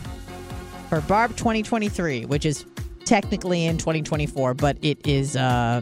[0.91, 2.67] for BARP 2023, which is
[3.07, 5.35] technically in 2024, but it is.
[5.35, 5.81] Uh,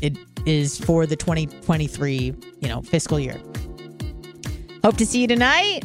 [0.00, 0.16] it
[0.46, 3.38] is for the 2023, you know, fiscal year.
[4.82, 5.82] Hope to see you tonight.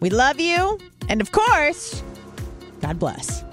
[0.00, 0.80] We love you.
[1.08, 2.02] And of course,
[2.80, 3.45] God bless.